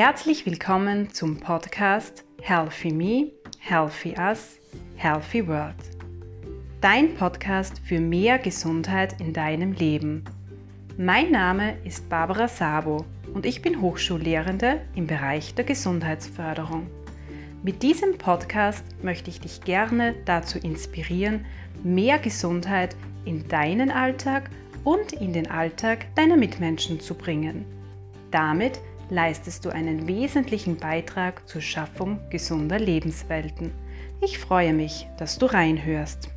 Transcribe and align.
Herzlich 0.00 0.46
willkommen 0.46 1.12
zum 1.12 1.40
Podcast 1.40 2.24
Healthy 2.40 2.92
Me, 2.92 3.32
Healthy 3.58 4.14
Us, 4.16 4.60
Healthy 4.94 5.48
World. 5.48 5.74
Dein 6.80 7.14
Podcast 7.14 7.80
für 7.84 7.98
mehr 7.98 8.38
Gesundheit 8.38 9.20
in 9.20 9.32
deinem 9.32 9.72
Leben. 9.72 10.24
Mein 10.96 11.32
Name 11.32 11.78
ist 11.84 12.08
Barbara 12.08 12.46
Sabo 12.46 13.04
und 13.34 13.44
ich 13.44 13.60
bin 13.60 13.80
Hochschullehrende 13.80 14.82
im 14.94 15.08
Bereich 15.08 15.56
der 15.56 15.64
Gesundheitsförderung. 15.64 16.86
Mit 17.64 17.82
diesem 17.82 18.18
Podcast 18.18 18.84
möchte 19.02 19.30
ich 19.30 19.40
dich 19.40 19.62
gerne 19.62 20.14
dazu 20.26 20.60
inspirieren, 20.60 21.44
mehr 21.82 22.20
Gesundheit 22.20 22.94
in 23.24 23.48
deinen 23.48 23.90
Alltag 23.90 24.48
und 24.84 25.12
in 25.14 25.32
den 25.32 25.50
Alltag 25.50 26.06
deiner 26.14 26.36
Mitmenschen 26.36 27.00
zu 27.00 27.16
bringen. 27.16 27.64
Damit 28.30 28.78
leistest 29.10 29.64
du 29.64 29.70
einen 29.70 30.06
wesentlichen 30.06 30.76
Beitrag 30.76 31.48
zur 31.48 31.62
Schaffung 31.62 32.20
gesunder 32.30 32.78
Lebenswelten. 32.78 33.72
Ich 34.20 34.38
freue 34.38 34.72
mich, 34.72 35.06
dass 35.16 35.38
du 35.38 35.46
reinhörst. 35.46 36.30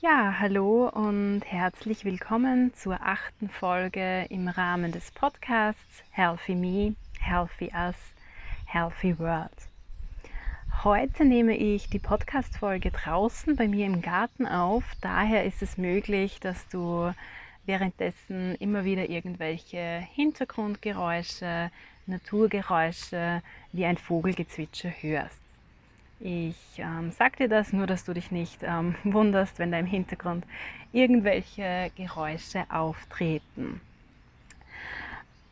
Ja, 0.00 0.36
hallo 0.38 0.88
und 0.88 1.42
herzlich 1.44 2.04
willkommen 2.04 2.72
zur 2.74 3.00
achten 3.02 3.48
Folge 3.48 4.26
im 4.30 4.48
Rahmen 4.48 4.92
des 4.92 5.10
Podcasts 5.10 6.02
Healthy 6.10 6.54
Me, 6.54 6.94
Healthy 7.20 7.72
Us, 7.74 7.96
Healthy 8.66 9.18
World. 9.18 9.50
Heute 10.84 11.24
nehme 11.24 11.56
ich 11.56 11.88
die 11.88 11.98
Podcast-Folge 11.98 12.90
draußen 12.90 13.56
bei 13.56 13.66
mir 13.66 13.86
im 13.86 14.02
Garten 14.02 14.46
auf. 14.46 14.84
Daher 15.00 15.44
ist 15.44 15.62
es 15.62 15.78
möglich, 15.78 16.38
dass 16.38 16.68
du 16.68 17.12
währenddessen 17.66 18.54
immer 18.56 18.84
wieder 18.84 19.08
irgendwelche 19.08 20.06
Hintergrundgeräusche, 20.14 21.70
Naturgeräusche 22.06 23.42
wie 23.72 23.84
ein 23.84 23.98
Vogelgezwitscher 23.98 24.90
hörst. 25.00 25.40
Ich 26.20 26.56
ähm, 26.78 27.12
sage 27.12 27.36
dir 27.36 27.48
das 27.48 27.72
nur, 27.72 27.86
dass 27.86 28.04
du 28.04 28.14
dich 28.14 28.30
nicht 28.30 28.62
ähm, 28.62 28.94
wunderst, 29.04 29.58
wenn 29.58 29.72
da 29.72 29.78
im 29.78 29.86
Hintergrund 29.86 30.44
irgendwelche 30.92 31.90
Geräusche 31.96 32.64
auftreten. 32.70 33.80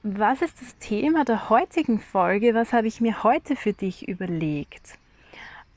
Was 0.02 0.42
ist 0.42 0.60
das 0.60 0.76
Thema 0.78 1.24
der 1.24 1.48
heutigen 1.48 1.98
Folge? 1.98 2.54
Was 2.54 2.72
habe 2.72 2.86
ich 2.86 3.00
mir 3.00 3.24
heute 3.24 3.56
für 3.56 3.72
dich 3.72 4.06
überlegt? 4.06 4.98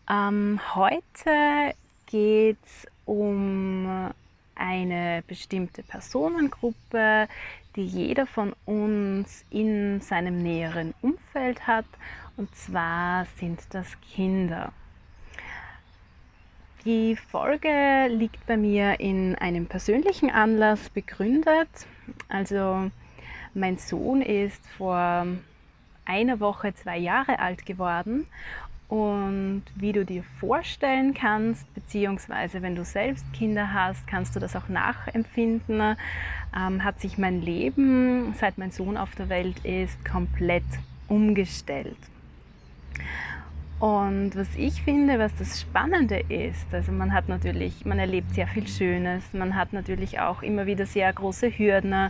Ähm, 0.10 0.60
heute 0.76 1.74
geht 2.06 2.58
es 2.64 2.88
um 3.06 4.12
eine 4.60 5.24
bestimmte 5.28 5.84
Personengruppe, 5.84 7.28
die 7.76 7.86
jeder 7.86 8.26
von 8.26 8.54
uns 8.66 9.46
in 9.50 10.02
seinem 10.02 10.38
näheren 10.40 10.94
Umfeld 11.02 11.68
hat. 11.68 11.86
Und 12.36 12.54
zwar 12.56 13.26
sind 13.40 13.62
das 13.72 13.88
Kinder. 14.02 14.72
Die 16.86 17.16
Folge 17.16 18.08
liegt 18.10 18.46
bei 18.46 18.56
mir 18.56 19.00
in 19.00 19.36
einem 19.36 19.66
persönlichen 19.66 20.30
Anlass 20.32 20.90
begründet. 20.90 21.70
Also 22.30 22.90
mein 23.54 23.78
Sohn 23.78 24.22
ist 24.22 24.66
vor 24.78 25.28
einer 26.06 26.40
Woche 26.40 26.74
zwei 26.74 26.98
Jahre 26.98 27.40
alt 27.40 27.66
geworden 27.66 28.28
und 28.90 29.64
wie 29.76 29.92
du 29.92 30.06
dir 30.06 30.24
vorstellen 30.40 31.14
kannst, 31.14 31.72
beziehungsweise 31.74 32.62
wenn 32.62 32.76
du 32.76 32.86
selbst 32.86 33.26
Kinder 33.34 33.74
hast, 33.74 34.08
kannst 34.08 34.36
du 34.36 34.40
das 34.40 34.56
auch 34.56 34.70
nachempfinden, 34.70 35.98
ähm, 36.56 36.84
hat 36.84 37.02
sich 37.02 37.18
mein 37.18 37.42
Leben, 37.42 38.34
seit 38.40 38.58
mein 38.58 38.72
Sohn 38.72 38.96
auf 38.96 39.14
der 39.16 39.28
Welt 39.28 39.60
ist, 39.66 40.04
komplett 40.06 40.64
umgestellt. 41.10 41.98
Und 43.80 44.32
was 44.36 44.48
ich 44.56 44.82
finde, 44.82 45.20
was 45.20 45.36
das 45.36 45.62
Spannende 45.62 46.20
ist, 46.30 46.74
also 46.74 46.92
man 46.92 47.14
hat 47.14 47.30
natürlich, 47.30 47.86
man 47.86 48.00
erlebt 48.00 48.34
sehr 48.34 48.48
viel 48.48 48.68
Schönes, 48.68 49.24
man 49.34 49.56
hat 49.56 49.72
natürlich 49.72 50.20
auch 50.20 50.42
immer 50.42 50.66
wieder 50.66 50.88
sehr 50.88 51.14
große 51.14 51.50
Hürden, 51.50 52.10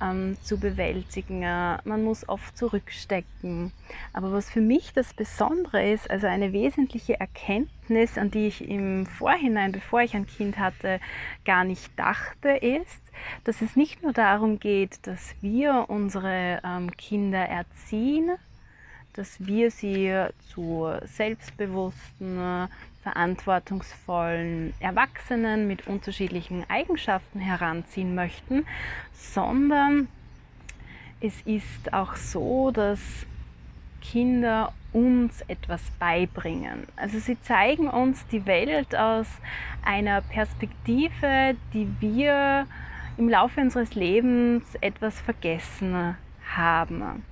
ähm, 0.00 0.36
zu 0.42 0.58
bewältigen. 0.58 1.40
Man 1.40 2.04
muss 2.04 2.28
oft 2.28 2.56
zurückstecken. 2.56 3.72
Aber 4.12 4.32
was 4.32 4.50
für 4.50 4.60
mich 4.60 4.92
das 4.92 5.14
Besondere 5.14 5.90
ist, 5.90 6.10
also 6.10 6.26
eine 6.26 6.52
wesentliche 6.52 7.18
Erkenntnis, 7.18 8.18
an 8.18 8.30
die 8.30 8.46
ich 8.48 8.68
im 8.68 9.06
Vorhinein, 9.06 9.72
bevor 9.72 10.00
ich 10.02 10.14
ein 10.14 10.26
Kind 10.26 10.58
hatte, 10.58 11.00
gar 11.44 11.64
nicht 11.64 11.90
dachte, 11.98 12.50
ist, 12.50 13.02
dass 13.44 13.62
es 13.62 13.76
nicht 13.76 14.02
nur 14.02 14.12
darum 14.12 14.58
geht, 14.58 15.06
dass 15.06 15.34
wir 15.40 15.86
unsere 15.88 16.60
ähm, 16.64 16.96
Kinder 16.96 17.44
erziehen, 17.44 18.30
dass 19.14 19.44
wir 19.44 19.70
sie 19.70 20.26
zu 20.52 20.88
selbstbewussten, 21.04 22.68
verantwortungsvollen 23.02 24.74
Erwachsenen 24.80 25.66
mit 25.66 25.86
unterschiedlichen 25.86 26.64
Eigenschaften 26.68 27.40
heranziehen 27.40 28.14
möchten, 28.14 28.66
sondern 29.12 30.08
es 31.20 31.40
ist 31.42 31.92
auch 31.92 32.16
so, 32.16 32.70
dass 32.70 33.00
Kinder 34.00 34.72
uns 34.92 35.42
etwas 35.48 35.82
beibringen. 35.98 36.86
Also 36.96 37.18
sie 37.18 37.40
zeigen 37.42 37.88
uns 37.88 38.26
die 38.28 38.46
Welt 38.46 38.94
aus 38.94 39.26
einer 39.84 40.22
Perspektive, 40.22 41.56
die 41.72 41.88
wir 42.00 42.66
im 43.16 43.28
Laufe 43.28 43.60
unseres 43.60 43.94
Lebens 43.94 44.64
etwas 44.80 45.20
vergessen 45.20 46.16
haben. 46.54 47.24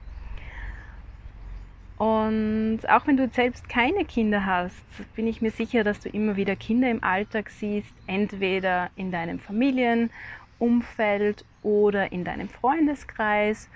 Und 1.99 2.81
auch 2.89 3.07
wenn 3.07 3.17
du 3.17 3.29
selbst 3.29 3.69
keine 3.69 4.05
Kinder 4.05 4.45
hast, 4.45 4.75
bin 5.15 5.27
ich 5.27 5.41
mir 5.41 5.51
sicher, 5.51 5.83
dass 5.83 6.01
du 6.01 6.11
immer 6.11 6.37
wieder 6.37 6.55
Kinder 6.55 6.91
im 6.91 7.03
Alltag 7.03 7.49
siehst, 7.49 7.93
entweder 8.07 8.91
in 8.97 9.11
deinem 9.11 9.39
Familienumfeld 9.39 11.45
oder 11.63 12.13
in 12.13 12.25
deinem 12.25 12.51
Freundeskreis 12.51 13.71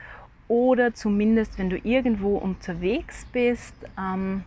oder 0.48 0.94
zumindest, 0.94 1.58
wenn 1.58 1.70
du 1.70 1.78
irgendwo 1.78 2.36
unterwegs 2.36 3.26
bist, 3.32 3.75
ähm, 3.98 4.44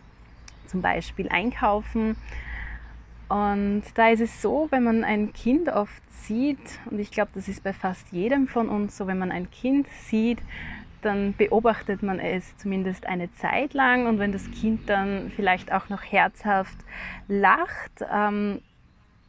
zum 0.66 0.80
Beispiel 0.80 1.28
einkaufen. 1.28 2.16
Und 3.28 3.82
da 3.94 4.10
ist 4.10 4.20
es 4.20 4.40
so, 4.40 4.68
wenn 4.70 4.84
man 4.84 5.02
ein 5.02 5.32
Kind 5.32 5.68
oft 5.68 6.02
sieht, 6.10 6.78
und 6.90 7.00
ich 7.00 7.10
glaube, 7.10 7.30
das 7.34 7.48
ist 7.48 7.64
bei 7.64 7.72
fast 7.72 8.12
jedem 8.12 8.46
von 8.46 8.68
uns 8.68 8.96
so, 8.96 9.06
wenn 9.06 9.18
man 9.18 9.32
ein 9.32 9.50
Kind 9.50 9.88
sieht, 10.06 10.38
dann 11.04 11.34
beobachtet 11.36 12.02
man 12.02 12.18
es 12.18 12.56
zumindest 12.56 13.06
eine 13.06 13.32
Zeit 13.34 13.74
lang 13.74 14.06
und 14.06 14.18
wenn 14.18 14.32
das 14.32 14.50
Kind 14.50 14.88
dann 14.88 15.30
vielleicht 15.34 15.72
auch 15.72 15.88
noch 15.88 16.02
herzhaft 16.02 16.76
lacht, 17.28 18.04
ähm, 18.12 18.60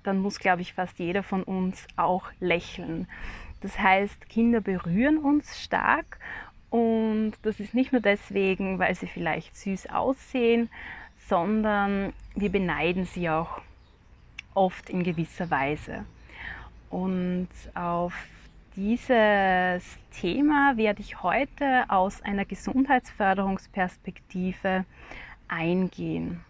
dann 0.04 0.20
muss, 0.20 0.40
glaube 0.40 0.62
ich, 0.62 0.74
fast 0.74 1.00
jeder 1.00 1.24
von 1.24 1.44
uns 1.44 1.88
auch 1.96 2.32
lächeln. 2.40 3.08
Das 3.62 3.80
heißt, 3.80 4.30
Kinder 4.30 4.62
berühren 4.62 5.18
uns 5.18 5.60
stark 5.60 6.20
und 6.70 7.34
das 7.42 7.60
ist 7.60 7.74
nicht 7.74 7.92
nur 7.92 8.02
deswegen, 8.02 8.80
weil 8.80 8.96
sie 8.96 9.08
vielleicht 9.08 9.56
süß 9.56 9.90
aussehen, 9.90 10.70
sondern 11.28 12.14
wir 12.36 12.52
beneiden 12.52 13.06
sie 13.06 13.30
auch 13.30 13.62
oft 14.54 14.90
in 14.90 15.04
gewisser 15.04 15.50
Weise. 15.50 16.06
Und 16.90 17.50
auf 17.74 18.14
dieses 18.76 19.98
Thema 20.12 20.78
werde 20.78 21.02
ich 21.02 21.24
heute 21.24 21.86
aus 21.88 22.22
einer 22.22 22.46
Gesundheitsförderungsperspektive 22.46 24.86
eingehen. 25.48 26.42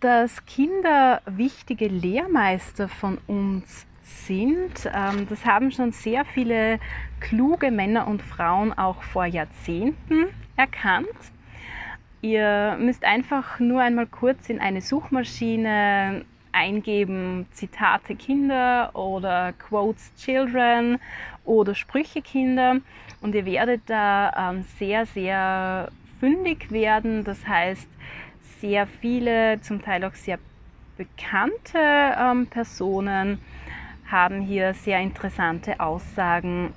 Dass 0.00 0.44
Kinder 0.46 1.20
wichtige 1.26 1.88
Lehrmeister 1.88 2.88
von 2.88 3.18
uns 3.26 3.86
sind, 4.02 4.90
ähm, 4.92 5.26
das 5.28 5.44
haben 5.44 5.70
schon 5.70 5.92
sehr 5.92 6.24
viele 6.24 6.80
kluge 7.20 7.70
Männer 7.70 8.06
und 8.06 8.22
Frauen 8.22 8.72
auch 8.72 9.02
vor 9.02 9.26
Jahrzehnten 9.26 10.28
erkannt. 10.56 11.08
Ihr 12.22 12.76
müsst 12.78 13.04
einfach 13.04 13.60
nur 13.60 13.80
einmal 13.80 14.06
kurz 14.06 14.48
in 14.48 14.60
eine 14.60 14.80
Suchmaschine 14.80 16.24
eingeben 16.52 17.46
Zitate 17.52 18.14
Kinder 18.14 18.90
oder 18.94 19.52
Quotes 19.52 20.12
Children 20.16 20.98
oder 21.44 21.74
Sprüche 21.74 22.22
Kinder 22.22 22.76
und 23.20 23.34
ihr 23.34 23.44
werdet 23.44 23.82
da 23.86 24.50
ähm, 24.52 24.64
sehr, 24.78 25.06
sehr 25.06 25.90
fündig 26.18 26.70
werden. 26.70 27.24
Das 27.24 27.46
heißt, 27.46 27.88
sehr 28.60 28.86
viele, 28.86 29.60
zum 29.62 29.82
Teil 29.82 30.04
auch 30.04 30.14
sehr 30.14 30.38
bekannte 30.96 31.78
ähm, 32.18 32.46
Personen 32.46 33.38
haben 34.10 34.40
hier 34.40 34.74
sehr 34.74 35.00
interessante 35.00 35.78
Aussagen 35.80 36.74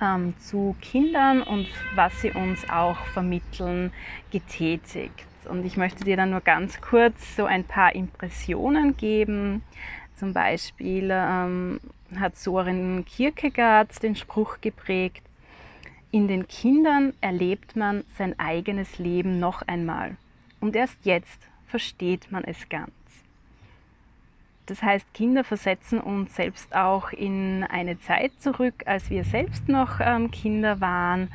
ähm, 0.00 0.34
zu 0.38 0.76
Kindern 0.80 1.42
und 1.42 1.66
was 1.94 2.20
sie 2.20 2.30
uns 2.30 2.68
auch 2.70 2.98
vermitteln, 3.06 3.92
getätigt. 4.30 5.24
Und 5.48 5.64
ich 5.64 5.76
möchte 5.76 6.04
dir 6.04 6.16
dann 6.16 6.30
nur 6.30 6.40
ganz 6.40 6.80
kurz 6.80 7.36
so 7.36 7.46
ein 7.46 7.64
paar 7.64 7.94
Impressionen 7.94 8.96
geben. 8.96 9.62
Zum 10.16 10.32
Beispiel 10.32 11.10
ähm, 11.12 11.80
hat 12.16 12.36
Soren 12.36 13.04
Kierkegaard 13.04 14.02
den 14.02 14.16
Spruch 14.16 14.60
geprägt, 14.60 15.22
in 16.10 16.26
den 16.26 16.48
Kindern 16.48 17.12
erlebt 17.20 17.76
man 17.76 18.02
sein 18.16 18.38
eigenes 18.38 18.98
Leben 18.98 19.38
noch 19.38 19.60
einmal 19.62 20.16
und 20.58 20.74
erst 20.74 21.04
jetzt 21.04 21.38
versteht 21.66 22.32
man 22.32 22.44
es 22.44 22.68
ganz. 22.70 22.90
Das 24.64 24.82
heißt, 24.82 25.12
Kinder 25.12 25.44
versetzen 25.44 26.00
uns 26.00 26.34
selbst 26.34 26.74
auch 26.74 27.12
in 27.12 27.64
eine 27.64 28.00
Zeit 28.00 28.32
zurück, 28.38 28.84
als 28.86 29.10
wir 29.10 29.24
selbst 29.24 29.68
noch 29.68 30.00
ähm, 30.00 30.30
Kinder 30.30 30.80
waren 30.80 31.28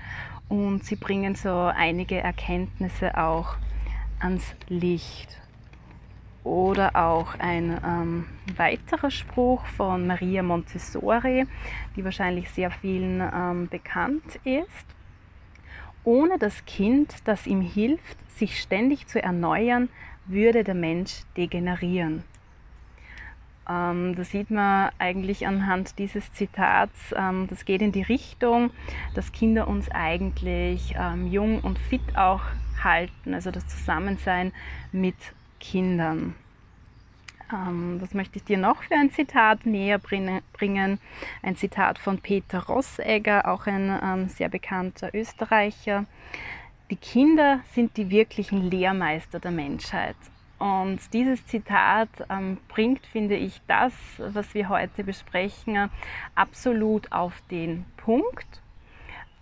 und 0.50 0.83
sie 0.83 0.95
bringen 0.95 1.36
so 1.36 1.51
einige 1.51 2.18
Erkenntnisse 2.18 3.15
auch 3.18 3.56
ans 4.24 4.56
Licht. 4.70 5.40
Oder 6.44 6.96
auch 6.96 7.36
ein 7.40 7.80
ähm, 7.86 8.25
weiterer 8.58 9.12
Spruch 9.12 9.66
von 9.66 10.08
Maria 10.08 10.44
Montessori, 10.44 11.46
die 11.96 12.04
wahrscheinlich 12.04 12.50
sehr 12.50 12.70
vielen 12.70 13.22
ähm, 13.22 13.70
bekannt 13.70 14.40
ist. 14.44 14.86
Ohne 16.04 16.38
das 16.38 16.66
Kind, 16.66 17.16
das 17.25 17.48
ihm 17.48 17.62
hilft, 17.62 18.18
sich 18.30 18.60
ständig 18.60 19.08
zu 19.08 19.24
erneuern, 19.24 19.88
würde 20.25 20.66
der 20.66 20.75
Mensch 20.75 21.22
degenerieren. 21.38 22.24
Ähm, 23.70 24.16
das 24.16 24.31
sieht 24.31 24.52
man 24.52 24.90
eigentlich 25.00 25.48
anhand 25.48 25.98
dieses 26.00 26.34
Zitats. 26.34 27.14
Ähm, 27.16 27.48
das 27.50 27.64
geht 27.64 27.81
in 27.81 27.94
die 27.94 28.02
Richtung, 28.02 28.72
dass 29.16 29.31
Kinder 29.31 29.68
uns 29.68 29.90
eigentlich 29.92 30.96
ähm, 30.98 31.28
jung 31.28 31.62
und 31.62 31.80
fit 31.80 32.18
auch 32.18 32.42
halten, 32.84 33.34
also 33.34 33.52
das 33.52 33.68
Zusammensein 33.68 34.52
mit 34.92 35.16
Kindern. 35.60 36.36
Ähm, 37.52 38.02
was 38.02 38.14
möchte 38.14 38.38
ich 38.38 38.44
dir 38.44 38.58
noch 38.58 38.84
für 38.84 38.96
ein 38.96 39.12
Zitat 39.12 39.66
näher 39.66 40.00
bringen? 40.00 41.00
Ein 41.42 41.56
Zitat 41.56 42.00
von 42.00 42.20
Peter 42.20 42.60
Rossegger, 42.66 43.48
auch 43.48 43.68
ein 43.68 44.00
ähm, 44.04 44.28
sehr 44.28 44.50
bekannter 44.50 45.14
Österreicher. 45.14 46.06
Die 46.90 46.96
Kinder 46.96 47.62
sind 47.72 47.98
die 47.98 48.10
wirklichen 48.10 48.70
Lehrmeister 48.70 49.40
der 49.40 49.52
Menschheit. 49.52 50.16
Und 50.60 51.00
dieses 51.12 51.46
Zitat 51.46 52.10
ähm, 52.30 52.58
bringt, 52.70 53.06
finde 53.08 53.36
ich, 53.36 53.62
das, 53.68 53.94
was 54.18 54.54
wir 54.54 54.70
heute 54.70 55.04
besprechen, 55.04 55.90
absolut 56.36 57.12
auf 57.12 57.42
den 57.52 57.86
Punkt. 57.98 58.62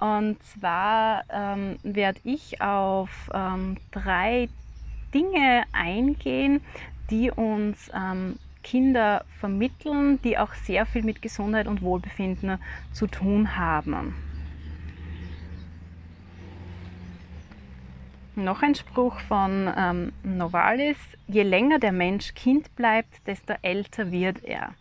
Und 0.01 0.41
zwar 0.41 1.25
ähm, 1.29 1.77
werde 1.83 2.19
ich 2.23 2.59
auf 2.59 3.29
ähm, 3.35 3.77
drei 3.91 4.49
Dinge 5.13 5.63
eingehen, 5.73 6.61
die 7.11 7.29
uns 7.29 7.91
ähm, 7.93 8.39
Kinder 8.63 9.23
vermitteln, 9.39 10.19
die 10.23 10.39
auch 10.39 10.55
sehr 10.55 10.87
viel 10.87 11.03
mit 11.03 11.21
Gesundheit 11.21 11.67
und 11.67 11.83
Wohlbefinden 11.83 12.57
zu 12.91 13.05
tun 13.05 13.57
haben. 13.57 14.15
Noch 18.35 18.63
ein 18.63 18.73
Spruch 18.73 19.19
von 19.19 19.71
ähm, 19.77 20.13
Novalis, 20.23 20.97
je 21.27 21.43
länger 21.43 21.77
der 21.77 21.91
Mensch 21.91 22.33
Kind 22.33 22.75
bleibt, 22.75 23.27
desto 23.27 23.53
älter 23.61 24.11
wird 24.11 24.43
er. 24.43 24.73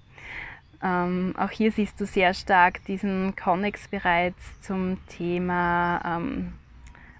Ähm, 0.82 1.34
auch 1.36 1.50
hier 1.50 1.72
siehst 1.72 2.00
du 2.00 2.06
sehr 2.06 2.32
stark 2.32 2.84
diesen 2.86 3.36
Connex 3.36 3.88
bereits 3.88 4.60
zum 4.60 4.98
Thema 5.08 6.00
ähm, 6.04 6.52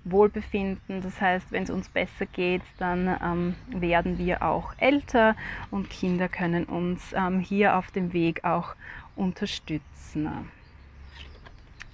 Wohlbefinden. 0.05 1.03
Das 1.03 1.21
heißt, 1.21 1.53
wenn 1.53 1.65
es 1.65 1.71
uns 1.71 1.89
besser 1.89 2.27
geht, 2.27 2.63
dann 2.79 3.17
ähm, 3.23 3.55
werden 3.69 4.19
wir 4.19 4.43
auch 4.43 4.73
älter 4.79 5.37
und 5.71 5.91
Kinder 5.91 6.29
können 6.29 6.65
uns 6.65 7.13
ähm, 7.15 7.41
hier 7.41 7.77
auf 7.77 7.91
dem 7.91 8.13
Weg 8.13 8.45
auch 8.45 8.75
unterstützen. 9.15 10.31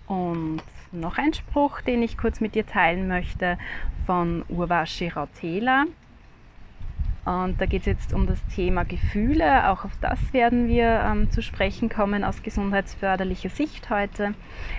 Und 0.06 0.62
noch 0.92 1.18
ein 1.18 1.34
Spruch, 1.34 1.80
den 1.80 2.02
ich 2.02 2.16
kurz 2.16 2.40
mit 2.40 2.54
dir 2.54 2.64
teilen 2.64 3.08
möchte 3.08 3.58
von 4.06 4.44
Urvashi 4.48 5.08
Rautela. 5.08 5.86
Und 7.26 7.60
da 7.60 7.66
geht 7.66 7.80
es 7.80 7.86
jetzt 7.86 8.14
um 8.14 8.28
das 8.28 8.38
Thema 8.54 8.84
Gefühle. 8.84 9.68
Auch 9.68 9.84
auf 9.84 9.90
das 10.00 10.32
werden 10.32 10.68
wir 10.68 11.02
ähm, 11.04 11.28
zu 11.28 11.42
sprechen 11.42 11.88
kommen 11.88 12.22
aus 12.22 12.44
gesundheitsförderlicher 12.44 13.48
Sicht 13.48 13.90
heute. 13.90 14.34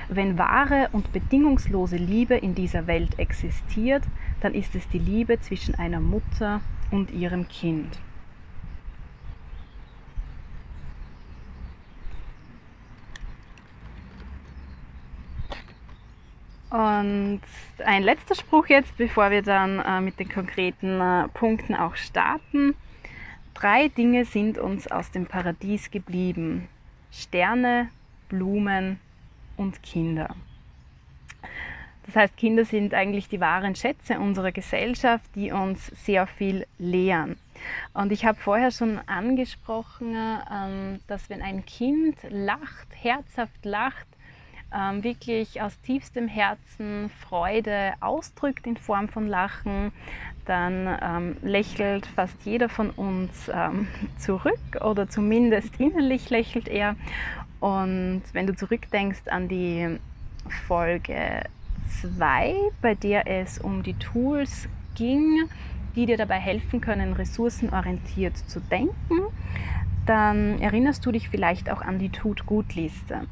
Wenn 0.08 0.38
wahre 0.38 0.88
und 0.94 1.12
bedingungslose 1.12 1.98
Liebe 1.98 2.36
in 2.36 2.56
dieser 2.56 2.88
Welt 2.88 3.20
existiert, 3.20 4.04
dann 4.40 4.54
ist 4.54 4.76
es 4.76 4.88
die 4.88 4.98
Liebe 4.98 5.42
zwischen 5.42 5.76
einer 5.76 6.00
Mutter 6.00 6.62
und 6.90 7.12
ihrem 7.12 7.50
Kind. 7.50 8.00
Und 16.70 17.42
ein 17.86 18.04
letzter 18.04 18.36
Spruch 18.36 18.68
jetzt, 18.68 18.98
bevor 18.98 19.32
wir 19.32 19.42
dann 19.42 19.80
äh, 19.80 20.02
mit 20.02 20.20
den 20.20 20.30
konkreten 20.30 21.00
äh, 21.00 21.28
Punkten 21.30 21.76
auch 21.76 21.96
starten. 21.96 22.76
Drei 23.54 23.88
Dinge 23.88 24.26
sind 24.26 24.58
uns 24.58 24.88
aus 24.92 25.12
dem 25.12 25.26
Paradies 25.26 25.90
geblieben. 25.90 26.68
Sterne, 27.12 27.90
Blumen 28.28 29.00
und 29.56 29.82
Kinder. 29.82 30.36
Das 32.06 32.16
heißt, 32.16 32.38
Kinder 32.38 32.64
sind 32.64 32.94
eigentlich 32.94 33.28
die 33.28 33.42
wahren 33.42 33.76
Schätze 33.76 34.20
unserer 34.20 34.52
Gesellschaft, 34.52 35.26
die 35.36 35.52
uns 35.52 35.88
sehr 35.88 36.26
viel 36.26 36.66
lehren. 36.78 37.38
Und 37.94 38.12
ich 38.12 38.26
habe 38.26 38.40
vorher 38.40 38.72
schon 38.72 39.00
angesprochen, 39.08 40.16
ähm, 40.52 41.00
dass 41.08 41.30
wenn 41.30 41.42
ein 41.42 41.66
Kind 41.66 42.16
lacht, 42.30 42.88
herzhaft 42.94 43.66
lacht, 43.66 44.08
ähm, 44.74 45.04
wirklich 45.04 45.62
aus 45.62 45.80
tiefstem 45.82 46.28
Herzen 46.28 47.10
Freude 47.22 47.94
ausdrückt 48.00 48.68
in 48.68 48.78
Form 48.78 49.08
von 49.08 49.28
Lachen, 49.28 49.92
dann 50.46 50.98
ähm, 51.02 51.38
lächelt 51.42 52.06
fast 52.06 52.36
jeder 52.44 52.70
von 52.70 52.90
uns 52.92 53.50
ähm, 53.54 53.88
zurück 54.18 54.60
oder 54.82 55.10
zumindest 55.10 55.80
innerlich 55.80 56.30
lächelt 56.30 56.68
er. 56.68 56.96
Und 57.60 58.24
wenn 58.34 58.48
du 58.48 58.56
zurückdenkst 58.56 59.28
an 59.28 59.48
die 59.48 59.98
Folge 60.68 61.44
2, 62.02 62.56
bei 62.82 62.96
der 62.96 63.28
es 63.28 63.60
um 63.60 63.84
die 63.84 63.96
Tools 63.96 64.68
ging, 64.96 65.50
die 65.96 66.06
dir 66.06 66.18
dabei 66.18 66.40
helfen 66.40 66.80
können, 66.80 67.14
ressourcenorientiert 67.14 68.38
zu 68.38 68.60
denken, 68.60 69.22
dann 70.06 70.60
erinnerst 70.60 71.06
du 71.06 71.12
dich 71.12 71.30
vielleicht 71.30 71.70
auch 71.70 71.82
an 71.82 72.00
die 72.00 72.10
Tut-Gut-Liste. 72.10 73.28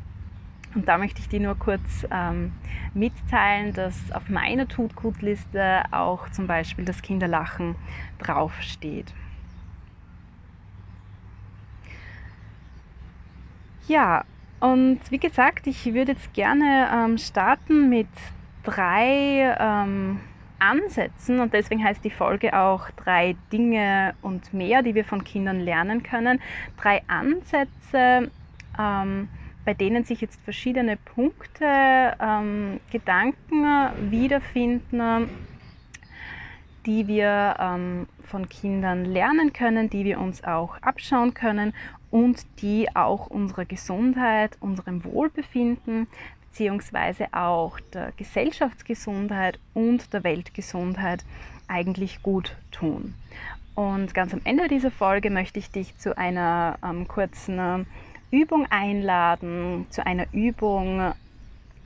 Und 0.75 0.87
da 0.87 0.97
möchte 0.97 1.21
ich 1.21 1.29
dir 1.29 1.39
nur 1.39 1.57
kurz 1.57 2.05
ähm, 2.11 2.51
mitteilen, 2.93 3.73
dass 3.73 4.11
auf 4.11 4.29
meiner 4.29 4.67
Tut-Gut-Liste 4.67 5.83
auch 5.91 6.29
zum 6.29 6.47
Beispiel 6.47 6.83
das 6.83 7.01
Kinderlachen 7.01 7.75
draufsteht. 8.19 9.13
Ja, 13.87 14.25
und 14.59 14.99
wie 15.09 15.19
gesagt, 15.19 15.67
ich 15.67 15.85
würde 15.93 16.13
jetzt 16.13 16.33
gerne 16.33 16.89
ähm, 16.93 17.17
starten 17.17 17.89
mit 17.89 18.07
drei 18.63 19.55
ähm, 19.59 20.19
Ansätzen 20.59 21.39
und 21.39 21.53
deswegen 21.53 21.83
heißt 21.83 22.03
die 22.03 22.09
Folge 22.09 22.57
auch 22.57 22.89
drei 22.91 23.35
Dinge 23.51 24.15
und 24.21 24.53
mehr, 24.53 24.81
die 24.81 24.95
wir 24.95 25.05
von 25.05 25.23
Kindern 25.23 25.59
lernen 25.59 26.01
können. 26.01 26.41
Drei 26.77 27.03
Ansätze, 27.07 28.31
ähm, 28.79 29.29
bei 29.65 29.73
denen 29.73 30.03
sich 30.03 30.21
jetzt 30.21 30.39
verschiedene 30.41 30.95
Punkte, 30.95 31.65
ähm, 31.65 32.79
Gedanken 32.91 33.65
wiederfinden, 34.11 35.29
die 36.85 37.07
wir 37.07 37.55
ähm, 37.59 38.07
von 38.23 38.47
Kindern 38.47 39.05
lernen 39.05 39.53
können, 39.53 39.89
die 39.89 40.05
wir 40.05 40.19
uns 40.19 40.43
auch 40.43 40.77
abschauen 40.81 41.33
können 41.33 41.73
und 42.11 42.45
die 42.61 42.95
auch 42.95 43.27
unserer 43.27 43.65
Gesundheit, 43.65 44.57
unserem 44.59 45.03
Wohlbefinden 45.03 46.07
beziehungsweise 46.49 47.33
auch 47.33 47.79
der 47.93 48.13
Gesellschaftsgesundheit 48.15 49.59
und 49.73 50.13
der 50.13 50.23
Weltgesundheit 50.23 51.25
eigentlich 51.67 52.23
gut 52.23 52.55
tun. 52.71 53.13
Und 53.73 54.13
ganz 54.13 54.33
am 54.33 54.39
Ende 54.45 54.69
dieser 54.69 54.91
Folge 54.91 55.29
möchte 55.29 55.59
ich 55.59 55.69
dich 55.69 55.97
zu 55.97 56.17
einer 56.17 56.79
ähm, 56.81 57.09
kurzen 57.09 57.85
Übung 58.31 58.67
einladen, 58.69 59.87
zu 59.89 60.05
einer 60.05 60.25
Übung, 60.33 61.13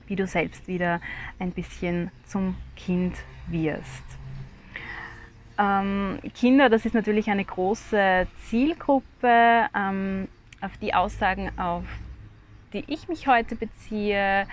wie 0.08 0.15
du 0.15 0.27
selbst 0.27 0.67
wieder 0.67 1.01
ein 1.38 1.51
bisschen 1.51 2.12
zum 2.25 2.55
Kind 2.75 3.15
wirst. 3.48 4.03
Ähm, 5.58 6.19
Kinder, 6.34 6.69
das 6.69 6.86
ist 6.86 6.93
natürlich 6.93 7.29
eine 7.29 7.43
große 7.43 8.27
Zielgruppe. 8.46 9.67
Ähm, 9.75 10.27
auf 10.62 10.77
die 10.77 10.93
Aussagen, 10.93 11.51
auf 11.58 11.86
die 12.74 12.84
ich 12.88 13.08
mich 13.08 13.27
heute 13.27 13.55
beziehe, 13.55 14.46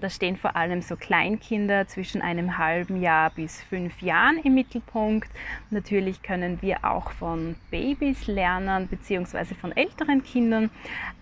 da 0.00 0.10
stehen 0.10 0.36
vor 0.36 0.54
allem 0.54 0.80
so 0.80 0.96
Kleinkinder 0.96 1.88
zwischen 1.88 2.22
einem 2.22 2.56
halben 2.56 3.00
Jahr 3.00 3.30
bis 3.30 3.62
fünf 3.62 4.00
Jahren 4.00 4.38
im 4.38 4.54
Mittelpunkt. 4.54 5.28
Natürlich 5.70 6.22
können 6.22 6.62
wir 6.62 6.84
auch 6.84 7.10
von 7.10 7.56
Babys 7.70 8.28
lernen, 8.28 8.88
beziehungsweise 8.88 9.54
von 9.54 9.72
älteren 9.72 10.22
Kindern, 10.22 10.70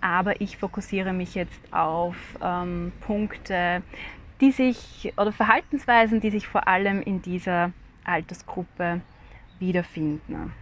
aber 0.01 0.41
ich 0.41 0.59
fokussiere 0.59 1.13
mich 1.13 1.35
jetzt 1.35 1.59
auf 1.73 2.17
ähm, 2.43 2.93
Punkte, 3.01 3.83
die 4.41 4.53
sich 4.53 5.13
oder 5.17 5.33
Verhaltensweisen, 5.33 6.21
die 6.21 6.31
sich 6.31 6.47
vor 6.47 6.69
allem 6.69 7.01
in 7.01 7.23
dieser 7.23 7.73
Altersgruppe 8.05 9.01
wiederfinden. 9.59 10.53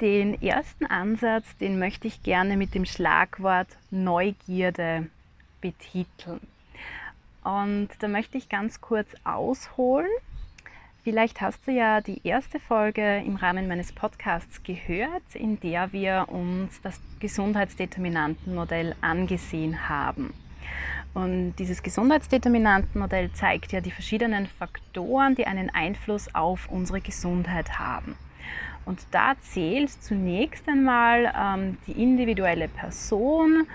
Den 0.00 0.40
ersten 0.40 0.86
Ansatz, 0.86 1.56
den 1.56 1.78
möchte 1.78 2.06
ich 2.06 2.22
gerne 2.22 2.56
mit 2.56 2.74
dem 2.74 2.86
Schlagwort 2.86 3.68
Neugierde 3.90 5.08
betiteln. 5.60 6.40
Und 7.42 7.88
da 8.00 8.08
möchte 8.08 8.38
ich 8.38 8.48
ganz 8.48 8.80
kurz 8.80 9.08
ausholen. 9.24 10.10
Vielleicht 11.02 11.40
hast 11.40 11.66
du 11.66 11.72
ja 11.72 12.02
die 12.02 12.20
erste 12.24 12.60
Folge 12.60 13.22
im 13.24 13.36
Rahmen 13.36 13.66
meines 13.68 13.92
Podcasts 13.92 14.62
gehört, 14.62 15.34
in 15.34 15.58
der 15.60 15.92
wir 15.92 16.26
uns 16.28 16.82
das 16.82 17.00
Gesundheitsdeterminantenmodell 17.20 18.94
angesehen 19.00 19.88
haben. 19.88 20.34
Und 21.14 21.54
dieses 21.54 21.82
Gesundheitsdeterminantenmodell 21.82 23.32
zeigt 23.32 23.72
ja 23.72 23.80
die 23.80 23.90
verschiedenen 23.90 24.46
Faktoren, 24.46 25.34
die 25.34 25.46
einen 25.46 25.70
Einfluss 25.70 26.34
auf 26.34 26.68
unsere 26.70 27.00
Gesundheit 27.00 27.78
haben. 27.78 28.16
Und 28.84 29.00
da 29.10 29.34
zählt 29.40 29.90
zunächst 29.90 30.68
einmal 30.68 31.32
ähm, 31.36 31.78
die 31.86 31.92
individuelle 31.92 32.68
Person 32.68 33.66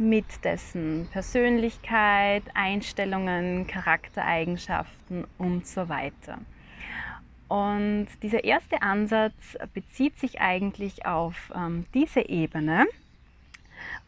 mit 0.00 0.44
dessen 0.44 1.08
Persönlichkeit, 1.12 2.42
Einstellungen, 2.54 3.66
Charaktereigenschaften 3.66 5.26
und 5.38 5.66
so 5.66 5.88
weiter. 5.88 6.38
Und 7.48 8.08
dieser 8.22 8.44
erste 8.44 8.82
Ansatz 8.82 9.58
bezieht 9.74 10.18
sich 10.18 10.40
eigentlich 10.40 11.04
auf 11.04 11.52
ähm, 11.54 11.84
diese 11.92 12.28
Ebene 12.28 12.86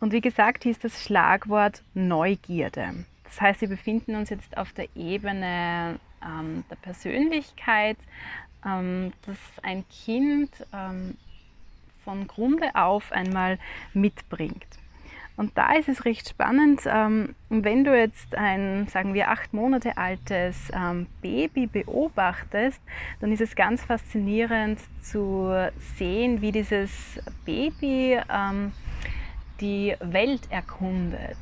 und 0.01 0.13
wie 0.13 0.21
gesagt, 0.21 0.65
hier 0.65 0.73
ist 0.73 0.85
das 0.85 1.03
Schlagwort 1.03 1.83
Neugierde. 1.95 3.05
Das 3.25 3.41
heißt, 3.41 3.61
wir 3.61 3.69
befinden 3.69 4.17
uns 4.17 4.31
jetzt 4.31 4.57
auf 4.57 4.73
der 4.73 4.89
Ebene 4.97 5.99
ähm, 6.25 6.65
der 6.71 6.77
Persönlichkeit, 6.77 7.97
ähm, 8.65 9.13
dass 9.27 9.37
ein 9.63 9.85
Kind 9.89 10.51
ähm, 10.73 11.17
von 12.05 12.27
Grunde 12.27 12.75
auf 12.75 13.13
einmal 13.13 13.59
mitbringt. 13.95 14.67
Und 15.43 15.59
da 15.59 15.73
ist 15.73 15.89
es 15.89 16.05
recht 16.05 16.29
spannend, 16.29 16.83
ähm, 16.87 17.35
wenn 17.49 17.83
du 17.83 17.99
jetzt 17.99 18.39
ein, 18.39 18.87
sagen 18.87 19.13
wir, 19.13 19.29
acht 19.29 19.53
Monate 19.53 19.99
altes 19.99 20.71
ähm, 20.73 21.09
Baby 21.21 21.67
beobachtest, 21.67 22.81
dann 23.19 23.33
ist 23.33 23.41
es 23.41 23.57
ganz 23.57 23.85
faszinierend 23.85 24.79
zu 25.01 25.53
sehen, 25.97 26.43
wie 26.43 26.53
dieses 26.53 27.19
Baby 27.45 28.21
ähm, 28.33 28.71
die 29.61 29.97
Welt 29.99 30.43
erkundet, 30.51 31.37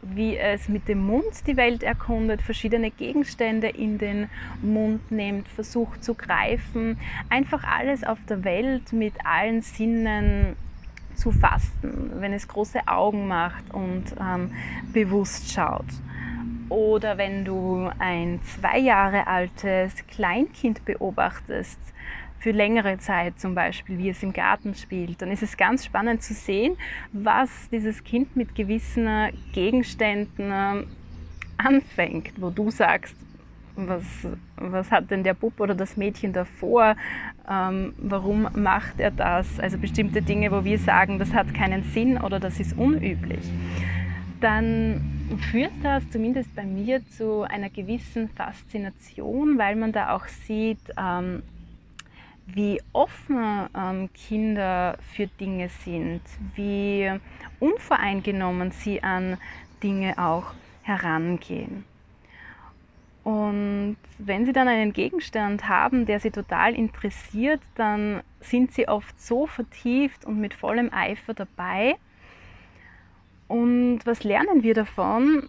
wie 0.00 0.38
es 0.38 0.70
mit 0.70 0.88
dem 0.88 1.04
Mund 1.04 1.46
die 1.46 1.58
Welt 1.58 1.82
erkundet, 1.82 2.40
verschiedene 2.40 2.90
Gegenstände 2.90 3.68
in 3.68 3.98
den 3.98 4.30
Mund 4.62 5.10
nimmt, 5.10 5.46
versucht 5.46 6.02
zu 6.02 6.14
greifen, 6.14 6.98
einfach 7.28 7.64
alles 7.64 8.02
auf 8.02 8.18
der 8.30 8.44
Welt 8.44 8.94
mit 8.94 9.12
allen 9.26 9.60
Sinnen 9.60 10.56
zu 11.14 11.32
fassen, 11.32 12.12
wenn 12.16 12.32
es 12.32 12.48
große 12.48 12.86
Augen 12.86 13.28
macht 13.28 13.72
und 13.72 14.04
ähm, 14.20 14.52
bewusst 14.92 15.52
schaut. 15.52 15.86
Oder 16.68 17.18
wenn 17.18 17.44
du 17.44 17.90
ein 17.98 18.40
zwei 18.42 18.78
Jahre 18.78 19.26
altes 19.26 20.06
Kleinkind 20.06 20.84
beobachtest, 20.84 21.78
für 22.42 22.50
längere 22.50 22.98
Zeit 22.98 23.38
zum 23.38 23.54
Beispiel, 23.54 23.98
wie 23.98 24.08
es 24.08 24.20
im 24.24 24.32
Garten 24.32 24.74
spielt, 24.74 25.22
dann 25.22 25.30
ist 25.30 25.44
es 25.44 25.56
ganz 25.56 25.84
spannend 25.84 26.24
zu 26.24 26.34
sehen, 26.34 26.76
was 27.12 27.70
dieses 27.70 28.02
Kind 28.02 28.34
mit 28.34 28.56
gewissen 28.56 29.08
Gegenständen 29.52 30.50
ähm, 30.52 30.86
anfängt, 31.56 32.32
wo 32.40 32.50
du 32.50 32.70
sagst, 32.70 33.14
was, 33.76 34.02
was 34.56 34.90
hat 34.90 35.10
denn 35.10 35.24
der 35.24 35.34
Bub 35.34 35.58
oder 35.60 35.74
das 35.74 35.96
Mädchen 35.96 36.32
davor, 36.32 36.96
ähm, 37.48 37.94
warum 37.98 38.48
macht 38.54 39.00
er 39.00 39.10
das? 39.10 39.58
Also 39.58 39.78
bestimmte 39.78 40.22
Dinge, 40.22 40.50
wo 40.50 40.64
wir 40.64 40.78
sagen, 40.78 41.18
das 41.18 41.32
hat 41.32 41.54
keinen 41.54 41.82
Sinn 41.84 42.18
oder 42.18 42.38
das 42.38 42.60
ist 42.60 42.76
unüblich. 42.76 43.44
Dann 44.40 45.38
führt 45.50 45.72
das 45.82 46.08
zumindest 46.10 46.54
bei 46.54 46.64
mir 46.64 47.06
zu 47.06 47.42
einer 47.42 47.70
gewissen 47.70 48.28
Faszination, 48.30 49.58
weil 49.58 49.76
man 49.76 49.92
da 49.92 50.14
auch 50.14 50.26
sieht, 50.26 50.80
ähm, 50.98 51.42
wie 52.46 52.80
offen 52.92 53.68
ähm, 53.76 54.10
Kinder 54.12 54.98
für 55.14 55.26
Dinge 55.26 55.68
sind, 55.84 56.22
wie 56.54 57.10
unvoreingenommen 57.60 58.72
sie 58.72 59.02
an 59.02 59.38
Dinge 59.82 60.18
auch 60.18 60.52
herangehen. 60.82 61.84
Und 63.24 63.96
wenn 64.18 64.46
sie 64.46 64.52
dann 64.52 64.66
einen 64.66 64.92
Gegenstand 64.92 65.68
haben, 65.68 66.06
der 66.06 66.18
sie 66.18 66.30
total 66.30 66.74
interessiert, 66.74 67.60
dann 67.76 68.22
sind 68.40 68.72
sie 68.72 68.88
oft 68.88 69.20
so 69.20 69.46
vertieft 69.46 70.24
und 70.24 70.40
mit 70.40 70.54
vollem 70.54 70.92
Eifer 70.92 71.34
dabei. 71.34 71.96
Und 73.46 74.00
was 74.04 74.24
lernen 74.24 74.62
wir 74.62 74.74
davon? 74.74 75.48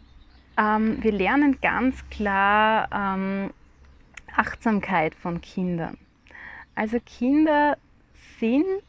Ähm, 0.57 1.01
wir 1.01 1.11
lernen 1.11 1.59
ganz 1.61 2.07
klar 2.09 2.89
ähm, 2.93 3.49
Achtsamkeit 4.35 5.15
von 5.15 5.41
Kindern. 5.41 5.97
Also 6.75 6.99
Kinder 6.99 7.77
sind 8.39 8.83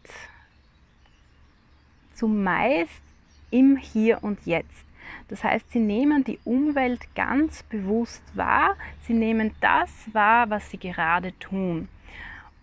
zumeist 2.12 3.02
im 3.50 3.76
Hier 3.76 4.22
und 4.22 4.44
Jetzt. 4.46 4.84
Das 5.28 5.42
heißt, 5.42 5.72
sie 5.72 5.78
nehmen 5.78 6.24
die 6.24 6.38
Umwelt 6.44 7.14
ganz 7.14 7.62
bewusst 7.62 8.22
wahr, 8.34 8.76
sie 9.06 9.14
nehmen 9.14 9.54
das 9.60 9.90
wahr, 10.12 10.50
was 10.50 10.70
sie 10.70 10.78
gerade 10.78 11.36
tun. 11.38 11.88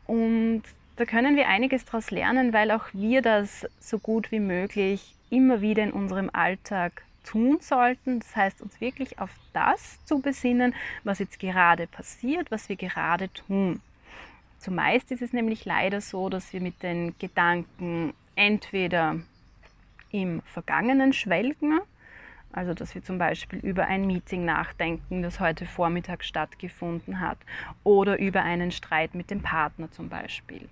Und 0.06 0.64
da 0.98 1.06
können 1.06 1.36
wir 1.36 1.48
einiges 1.48 1.86
daraus 1.86 2.12
lernen, 2.12 2.54
weil 2.54 2.72
auch 2.72 2.86
wir 2.94 3.22
das 3.22 3.66
so 3.80 3.98
gut 3.98 4.32
wie 4.32 4.40
möglich 4.40 5.16
immer 5.30 5.62
wieder 5.62 5.84
in 5.84 5.92
unserem 5.92 6.30
Alltag 6.32 7.04
tun 7.24 7.60
sollten. 7.62 8.20
Das 8.20 8.36
heißt, 8.36 8.62
uns 8.62 8.80
wirklich 8.82 9.20
auf 9.20 9.32
das 9.54 10.04
zu 10.06 10.20
besinnen, 10.20 10.76
was 11.04 11.20
jetzt 11.20 11.40
gerade 11.40 11.88
passiert, 11.88 12.52
was 12.52 12.70
wir 12.70 12.76
gerade 12.76 13.32
tun. 13.34 13.82
Zumeist 14.60 15.12
ist 15.12 15.22
es 15.22 15.34
nämlich 15.34 15.66
leider 15.66 16.02
so, 16.02 16.30
dass 16.30 16.54
wir 16.54 16.62
mit 16.62 16.84
den 16.84 17.16
Gedanken 17.18 18.14
entweder 18.36 19.20
im 20.12 20.42
Vergangenen 20.42 21.14
schwelgen, 21.14 21.80
also 22.54 22.74
dass 22.74 22.96
wir 22.96 23.04
zum 23.04 23.18
Beispiel 23.18 23.60
über 23.60 23.88
ein 23.88 24.06
Meeting 24.08 24.46
nachdenken, 24.46 25.22
das 25.22 25.40
heute 25.40 25.66
Vormittag 25.66 26.24
stattgefunden 26.24 27.20
hat, 27.20 27.38
oder 27.84 28.20
über 28.20 28.44
einen 28.44 28.72
Streit 28.72 29.16
mit 29.16 29.32
dem 29.32 29.42
Partner 29.42 29.92
zum 29.92 30.10
Beispiel. 30.10 30.70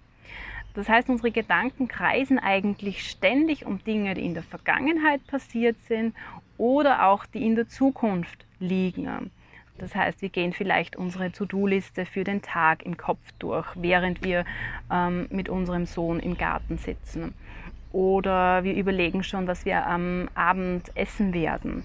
Das 0.73 0.87
heißt, 0.87 1.09
unsere 1.09 1.31
Gedanken 1.31 1.87
kreisen 1.87 2.39
eigentlich 2.39 3.09
ständig 3.09 3.65
um 3.65 3.83
Dinge, 3.83 4.13
die 4.13 4.25
in 4.25 4.33
der 4.33 4.43
Vergangenheit 4.43 5.25
passiert 5.27 5.77
sind 5.87 6.15
oder 6.57 7.07
auch 7.07 7.25
die 7.25 7.45
in 7.45 7.55
der 7.55 7.67
Zukunft 7.67 8.45
liegen. 8.59 9.31
Das 9.79 9.95
heißt, 9.95 10.21
wir 10.21 10.29
gehen 10.29 10.53
vielleicht 10.53 10.95
unsere 10.95 11.31
To-Do-Liste 11.31 12.05
für 12.05 12.23
den 12.23 12.41
Tag 12.41 12.85
im 12.85 12.97
Kopf 12.97 13.31
durch, 13.39 13.67
während 13.75 14.23
wir 14.23 14.45
ähm, 14.91 15.27
mit 15.31 15.49
unserem 15.49 15.85
Sohn 15.85 16.19
im 16.19 16.37
Garten 16.37 16.77
sitzen. 16.77 17.33
Oder 17.91 18.63
wir 18.63 18.75
überlegen 18.75 19.23
schon, 19.23 19.47
was 19.47 19.65
wir 19.65 19.85
am 19.85 20.29
Abend 20.35 20.91
essen 20.95 21.33
werden. 21.33 21.83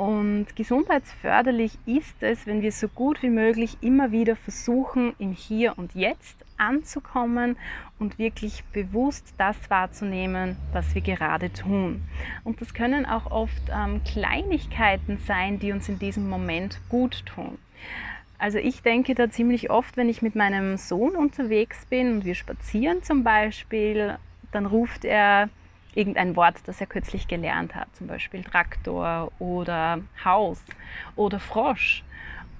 Und 0.00 0.56
gesundheitsförderlich 0.56 1.76
ist 1.84 2.22
es, 2.22 2.46
wenn 2.46 2.62
wir 2.62 2.72
so 2.72 2.88
gut 2.88 3.22
wie 3.22 3.28
möglich 3.28 3.76
immer 3.82 4.12
wieder 4.12 4.34
versuchen, 4.34 5.12
im 5.18 5.32
Hier 5.32 5.76
und 5.76 5.94
Jetzt 5.94 6.38
anzukommen 6.56 7.56
und 7.98 8.18
wirklich 8.18 8.64
bewusst 8.72 9.34
das 9.36 9.56
wahrzunehmen, 9.68 10.56
was 10.72 10.94
wir 10.94 11.02
gerade 11.02 11.52
tun. 11.52 12.02
Und 12.44 12.62
das 12.62 12.72
können 12.72 13.04
auch 13.04 13.30
oft 13.30 13.62
ähm, 13.70 14.02
Kleinigkeiten 14.04 15.18
sein, 15.26 15.58
die 15.58 15.70
uns 15.70 15.88
in 15.90 15.98
diesem 15.98 16.30
Moment 16.30 16.80
gut 16.88 17.26
tun. 17.26 17.58
Also 18.38 18.56
ich 18.56 18.80
denke 18.80 19.14
da 19.14 19.30
ziemlich 19.30 19.68
oft, 19.68 19.98
wenn 19.98 20.08
ich 20.08 20.22
mit 20.22 20.34
meinem 20.34 20.78
Sohn 20.78 21.14
unterwegs 21.14 21.84
bin 21.84 22.14
und 22.14 22.24
wir 22.24 22.34
spazieren 22.34 23.02
zum 23.02 23.22
Beispiel, 23.22 24.16
dann 24.52 24.66
ruft 24.66 25.04
er 25.04 25.48
irgendein 25.94 26.36
Wort, 26.36 26.56
das 26.66 26.80
er 26.80 26.86
kürzlich 26.86 27.28
gelernt 27.28 27.74
hat, 27.74 27.94
zum 27.96 28.06
Beispiel 28.06 28.44
Traktor 28.44 29.32
oder 29.38 30.00
Haus 30.24 30.62
oder 31.16 31.40
Frosch. 31.40 32.04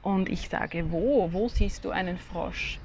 Und 0.02 0.28
ich 0.28 0.48
sage, 0.48 0.90
wo? 0.90 1.28
Wo 1.32 1.48
siehst 1.48 1.84
du 1.84 1.90
einen 1.90 2.18
Frosch? 2.18 2.78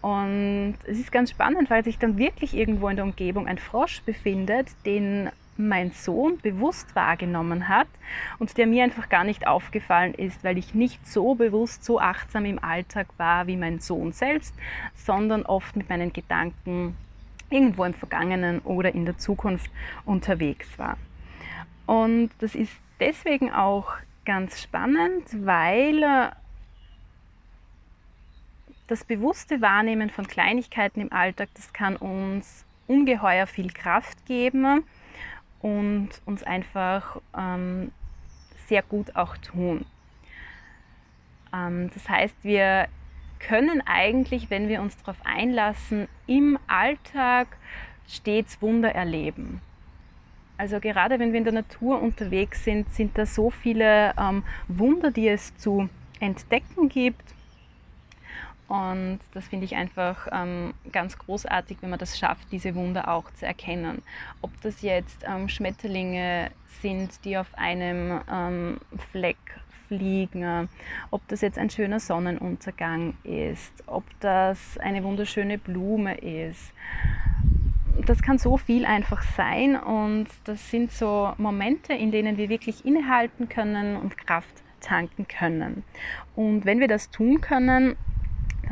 Und 0.00 0.74
es 0.84 0.98
ist 0.98 1.12
ganz 1.12 1.30
spannend, 1.30 1.70
weil 1.70 1.84
sich 1.84 1.98
dann 1.98 2.18
wirklich 2.18 2.54
irgendwo 2.54 2.88
in 2.88 2.96
der 2.96 3.04
Umgebung 3.04 3.46
ein 3.46 3.58
Frosch 3.58 4.02
befindet, 4.02 4.68
den 4.84 5.30
mein 5.56 5.92
Sohn 5.92 6.38
bewusst 6.38 6.96
wahrgenommen 6.96 7.68
hat 7.68 7.86
und 8.38 8.56
der 8.56 8.66
mir 8.66 8.82
einfach 8.82 9.08
gar 9.08 9.22
nicht 9.22 9.46
aufgefallen 9.46 10.14
ist, 10.14 10.42
weil 10.42 10.58
ich 10.58 10.74
nicht 10.74 11.06
so 11.06 11.34
bewusst, 11.34 11.84
so 11.84 12.00
achtsam 12.00 12.46
im 12.46 12.62
Alltag 12.62 13.06
war 13.16 13.46
wie 13.46 13.56
mein 13.56 13.78
Sohn 13.78 14.12
selbst, 14.12 14.54
sondern 14.96 15.44
oft 15.44 15.76
mit 15.76 15.88
meinen 15.88 16.12
Gedanken 16.12 16.96
irgendwo 17.52 17.84
im 17.84 17.94
Vergangenen 17.94 18.60
oder 18.60 18.94
in 18.94 19.04
der 19.04 19.18
Zukunft 19.18 19.70
unterwegs 20.04 20.78
war. 20.78 20.96
Und 21.86 22.30
das 22.38 22.54
ist 22.54 22.72
deswegen 23.00 23.52
auch 23.52 23.92
ganz 24.24 24.62
spannend, 24.62 25.24
weil 25.44 26.02
äh, 26.02 26.30
das 28.86 29.04
bewusste 29.04 29.60
Wahrnehmen 29.60 30.10
von 30.10 30.26
Kleinigkeiten 30.26 31.00
im 31.00 31.12
Alltag, 31.12 31.48
das 31.54 31.72
kann 31.72 31.96
uns 31.96 32.64
ungeheuer 32.86 33.46
viel 33.46 33.72
Kraft 33.72 34.26
geben 34.26 34.84
und 35.60 36.10
uns 36.24 36.42
einfach 36.42 37.20
ähm, 37.36 37.92
sehr 38.66 38.82
gut 38.82 39.16
auch 39.16 39.36
tun. 39.38 39.86
Ähm, 41.54 41.90
das 41.94 42.08
heißt, 42.08 42.36
wir 42.42 42.88
können 43.46 43.82
eigentlich, 43.86 44.50
wenn 44.50 44.68
wir 44.68 44.80
uns 44.80 44.96
darauf 44.98 45.16
einlassen, 45.24 46.08
im 46.26 46.58
Alltag 46.66 47.48
stets 48.08 48.60
Wunder 48.62 48.94
erleben. 48.94 49.60
Also 50.58 50.80
gerade 50.80 51.18
wenn 51.18 51.32
wir 51.32 51.38
in 51.38 51.44
der 51.44 51.52
Natur 51.52 52.00
unterwegs 52.00 52.64
sind, 52.64 52.88
sind 52.94 53.18
da 53.18 53.26
so 53.26 53.50
viele 53.50 54.14
ähm, 54.18 54.44
Wunder, 54.68 55.10
die 55.10 55.28
es 55.28 55.56
zu 55.56 55.88
entdecken 56.20 56.88
gibt. 56.88 57.34
Und 58.68 59.18
das 59.34 59.48
finde 59.48 59.64
ich 59.64 59.74
einfach 59.74 60.28
ähm, 60.30 60.72
ganz 60.92 61.18
großartig, 61.18 61.78
wenn 61.80 61.90
man 61.90 61.98
das 61.98 62.18
schafft, 62.18 62.52
diese 62.52 62.74
Wunder 62.74 63.08
auch 63.08 63.30
zu 63.32 63.44
erkennen. 63.44 64.02
Ob 64.40 64.50
das 64.62 64.82
jetzt 64.82 65.24
ähm, 65.28 65.48
Schmetterlinge 65.48 66.50
sind, 66.80 67.24
die 67.24 67.36
auf 67.36 67.52
einem 67.54 68.20
ähm, 68.30 68.78
Fleck 69.10 69.36
fliegen, 69.92 70.68
ob 71.10 71.26
das 71.28 71.42
jetzt 71.42 71.58
ein 71.58 71.68
schöner 71.68 72.00
Sonnenuntergang 72.00 73.14
ist, 73.24 73.72
ob 73.86 74.04
das 74.20 74.78
eine 74.78 75.04
wunderschöne 75.04 75.58
Blume 75.58 76.16
ist. 76.16 76.72
Das 78.06 78.22
kann 78.22 78.38
so 78.38 78.56
viel 78.56 78.86
einfach 78.86 79.22
sein 79.22 79.76
und 79.76 80.26
das 80.44 80.70
sind 80.70 80.92
so 80.92 81.34
Momente, 81.36 81.92
in 81.92 82.10
denen 82.10 82.38
wir 82.38 82.48
wirklich 82.48 82.86
innehalten 82.86 83.50
können 83.50 83.96
und 83.96 84.16
Kraft 84.16 84.62
tanken 84.80 85.26
können. 85.28 85.84
Und 86.34 86.64
wenn 86.64 86.80
wir 86.80 86.88
das 86.88 87.10
tun 87.10 87.42
können, 87.42 87.96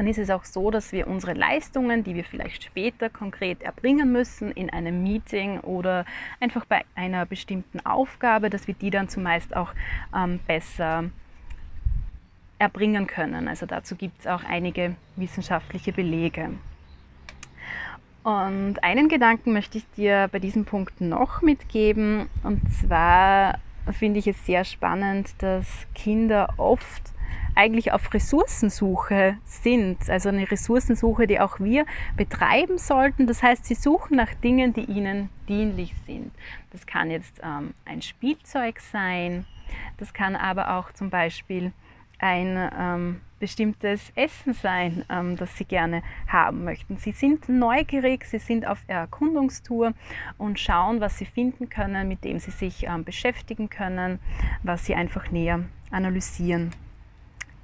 dann 0.00 0.08
ist 0.08 0.16
es 0.16 0.30
auch 0.30 0.46
so, 0.46 0.70
dass 0.70 0.92
wir 0.92 1.06
unsere 1.06 1.34
Leistungen, 1.34 2.02
die 2.04 2.14
wir 2.14 2.24
vielleicht 2.24 2.64
später 2.64 3.10
konkret 3.10 3.60
erbringen 3.60 4.10
müssen 4.10 4.50
in 4.50 4.70
einem 4.70 5.02
Meeting 5.02 5.60
oder 5.60 6.06
einfach 6.40 6.64
bei 6.64 6.86
einer 6.94 7.26
bestimmten 7.26 7.84
Aufgabe, 7.84 8.48
dass 8.48 8.66
wir 8.66 8.72
die 8.72 8.88
dann 8.88 9.10
zumeist 9.10 9.54
auch 9.54 9.74
ähm, 10.16 10.40
besser 10.46 11.04
erbringen 12.58 13.08
können. 13.08 13.46
Also 13.46 13.66
dazu 13.66 13.94
gibt 13.94 14.20
es 14.20 14.26
auch 14.26 14.42
einige 14.42 14.96
wissenschaftliche 15.16 15.92
Belege. 15.92 16.48
Und 18.22 18.82
einen 18.82 19.10
Gedanken 19.10 19.52
möchte 19.52 19.76
ich 19.76 19.84
dir 19.96 20.30
bei 20.32 20.38
diesem 20.38 20.64
Punkt 20.64 21.02
noch 21.02 21.42
mitgeben. 21.42 22.30
Und 22.42 22.62
zwar 22.72 23.58
finde 23.92 24.18
ich 24.18 24.26
es 24.26 24.46
sehr 24.46 24.64
spannend, 24.64 25.34
dass 25.42 25.66
Kinder 25.94 26.54
oft 26.56 27.12
eigentlich 27.54 27.92
auf 27.92 28.12
Ressourcensuche 28.12 29.36
sind. 29.44 30.08
Also 30.08 30.28
eine 30.28 30.50
Ressourcensuche, 30.50 31.26
die 31.26 31.40
auch 31.40 31.60
wir 31.60 31.86
betreiben 32.16 32.78
sollten. 32.78 33.26
Das 33.26 33.42
heißt, 33.42 33.64
sie 33.64 33.74
suchen 33.74 34.16
nach 34.16 34.34
Dingen, 34.34 34.72
die 34.72 34.84
ihnen 34.84 35.28
dienlich 35.48 35.94
sind. 36.06 36.32
Das 36.70 36.86
kann 36.86 37.10
jetzt 37.10 37.40
ähm, 37.42 37.74
ein 37.84 38.02
Spielzeug 38.02 38.80
sein, 38.80 39.46
das 39.98 40.12
kann 40.14 40.36
aber 40.36 40.78
auch 40.78 40.92
zum 40.92 41.10
Beispiel 41.10 41.72
ein 42.18 42.70
ähm, 42.78 43.20
bestimmtes 43.38 44.12
Essen 44.14 44.52
sein, 44.52 45.04
ähm, 45.08 45.36
das 45.36 45.56
sie 45.56 45.64
gerne 45.64 46.02
haben 46.28 46.64
möchten. 46.64 46.98
Sie 46.98 47.12
sind 47.12 47.48
neugierig, 47.48 48.24
sie 48.26 48.38
sind 48.38 48.66
auf 48.66 48.78
Erkundungstour 48.86 49.94
und 50.36 50.60
schauen, 50.60 51.00
was 51.00 51.18
sie 51.18 51.24
finden 51.24 51.70
können, 51.70 52.08
mit 52.08 52.24
dem 52.24 52.38
sie 52.38 52.50
sich 52.50 52.84
ähm, 52.84 53.04
beschäftigen 53.04 53.70
können, 53.70 54.18
was 54.62 54.84
sie 54.84 54.94
einfach 54.94 55.30
näher 55.30 55.64
analysieren 55.90 56.72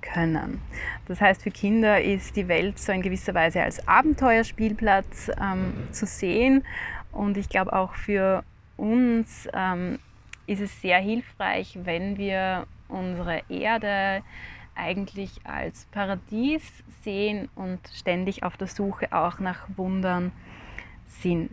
können. 0.02 0.61
Das 1.06 1.20
heißt, 1.20 1.42
für 1.42 1.50
Kinder 1.50 2.00
ist 2.00 2.37
die 2.37 2.48
Welt 2.48 2.78
so 2.78 2.92
in 2.92 3.02
gewisser 3.02 3.35
Weise 3.35 3.62
als 3.62 3.87
Abenteuerspielplatz 3.87 5.30
ähm, 5.40 5.72
zu 5.92 6.06
sehen 6.06 6.64
und 7.12 7.37
ich 7.37 7.48
glaube 7.48 7.72
auch 7.72 7.94
für 7.94 8.44
uns 8.76 9.48
ähm, 9.54 9.98
ist 10.46 10.61
es 10.61 10.80
sehr 10.80 10.98
hilfreich, 10.98 11.78
wenn 11.82 12.18
wir 12.18 12.66
unsere 12.88 13.42
Erde 13.48 14.22
eigentlich 14.74 15.40
als 15.44 15.87
Paradies 15.87 16.62
sehen 17.02 17.48
und 17.54 17.80
ständig 17.94 18.42
auf 18.42 18.56
der 18.56 18.68
Suche 18.68 19.12
auch 19.12 19.38
nach 19.38 19.66
Wundern 19.76 20.32
sind. 21.06 21.50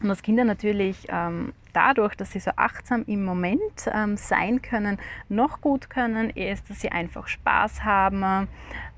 Und 0.00 0.08
dass 0.08 0.22
Kinder 0.22 0.44
natürlich 0.44 1.06
ähm, 1.08 1.52
dadurch, 1.72 2.14
dass 2.14 2.32
sie 2.32 2.40
so 2.40 2.52
achtsam 2.56 3.04
im 3.06 3.24
Moment 3.24 3.88
ähm, 3.92 4.16
sein 4.16 4.62
können, 4.62 4.98
noch 5.28 5.60
gut 5.60 5.90
können, 5.90 6.30
ist, 6.30 6.68
dass 6.70 6.80
sie 6.80 6.90
einfach 6.90 7.28
Spaß 7.28 7.84
haben, 7.84 8.48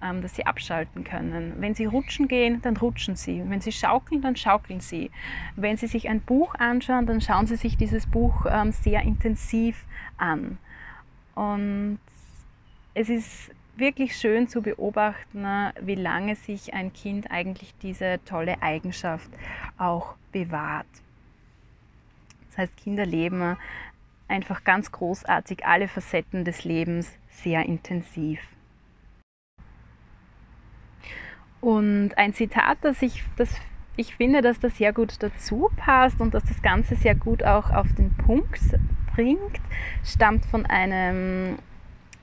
ähm, 0.02 0.22
dass 0.22 0.36
sie 0.36 0.46
abschalten 0.46 1.04
können. 1.04 1.54
Wenn 1.58 1.74
sie 1.74 1.86
rutschen 1.86 2.28
gehen, 2.28 2.60
dann 2.62 2.76
rutschen 2.76 3.16
sie. 3.16 3.42
Wenn 3.46 3.60
sie 3.60 3.72
schaukeln, 3.72 4.20
dann 4.22 4.36
schaukeln 4.36 4.80
sie. 4.80 5.10
Wenn 5.56 5.76
sie 5.76 5.86
sich 5.86 6.08
ein 6.08 6.20
Buch 6.20 6.54
anschauen, 6.54 7.06
dann 7.06 7.20
schauen 7.20 7.46
sie 7.46 7.56
sich 7.56 7.76
dieses 7.76 8.06
Buch 8.06 8.46
ähm, 8.48 8.72
sehr 8.72 9.02
intensiv 9.02 9.84
an. 10.18 10.58
Und 11.34 11.98
es 12.94 13.08
ist 13.08 13.50
wirklich 13.76 14.16
schön 14.16 14.48
zu 14.48 14.62
beobachten, 14.62 15.46
wie 15.80 15.94
lange 15.94 16.36
sich 16.36 16.74
ein 16.74 16.92
Kind 16.92 17.30
eigentlich 17.30 17.74
diese 17.82 18.20
tolle 18.24 18.62
Eigenschaft 18.62 19.30
auch 19.78 20.14
bewahrt. 20.32 20.86
Das 22.48 22.58
heißt, 22.58 22.76
Kinder 22.76 23.04
leben 23.04 23.56
einfach 24.28 24.64
ganz 24.64 24.90
großartig 24.90 25.66
alle 25.66 25.88
Facetten 25.88 26.44
des 26.44 26.64
Lebens 26.64 27.12
sehr 27.28 27.64
intensiv. 27.66 28.40
Und 31.60 32.16
ein 32.16 32.32
Zitat, 32.32 32.78
das 32.82 33.02
ich, 33.02 33.24
das 33.36 33.50
ich 33.96 34.14
finde, 34.14 34.42
dass 34.42 34.60
das 34.60 34.76
sehr 34.76 34.92
gut 34.92 35.22
dazu 35.22 35.70
passt 35.76 36.20
und 36.20 36.34
dass 36.34 36.44
das 36.44 36.62
Ganze 36.62 36.96
sehr 36.96 37.14
gut 37.14 37.42
auch 37.42 37.70
auf 37.70 37.86
den 37.94 38.14
Punkt 38.14 38.60
bringt, 39.14 39.60
stammt 40.04 40.44
von 40.46 40.66
einem 40.66 41.58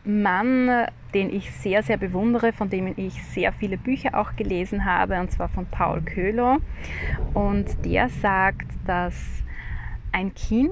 Mann, 0.06 0.86
den 1.14 1.34
ich 1.34 1.52
sehr, 1.52 1.84
sehr 1.84 1.98
bewundere, 1.98 2.54
von 2.54 2.70
dem 2.70 2.94
ich 2.98 3.24
sehr 3.24 3.54
viele 3.54 3.78
Bücher 3.78 4.18
auch 4.20 4.36
gelesen 4.36 4.86
habe, 4.86 5.20
und 5.20 5.32
zwar 5.32 5.50
von 5.50 5.66
Paul 5.66 6.02
Köhler. 6.02 6.60
Und 7.34 7.86
der 7.86 8.10
sagt, 8.10 8.68
dass 8.86 9.44
ein 10.12 10.34
Kind 10.34 10.72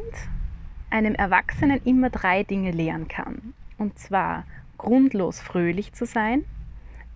einem 0.90 1.16
Erwachsenen 1.16 1.82
immer 1.84 2.10
drei 2.10 2.44
Dinge 2.44 2.72
lehren 2.72 3.08
kann. 3.08 3.54
Und 3.78 3.98
zwar 3.98 4.46
grundlos 4.78 5.40
fröhlich 5.42 5.94
zu 5.94 6.06
sein, 6.06 6.44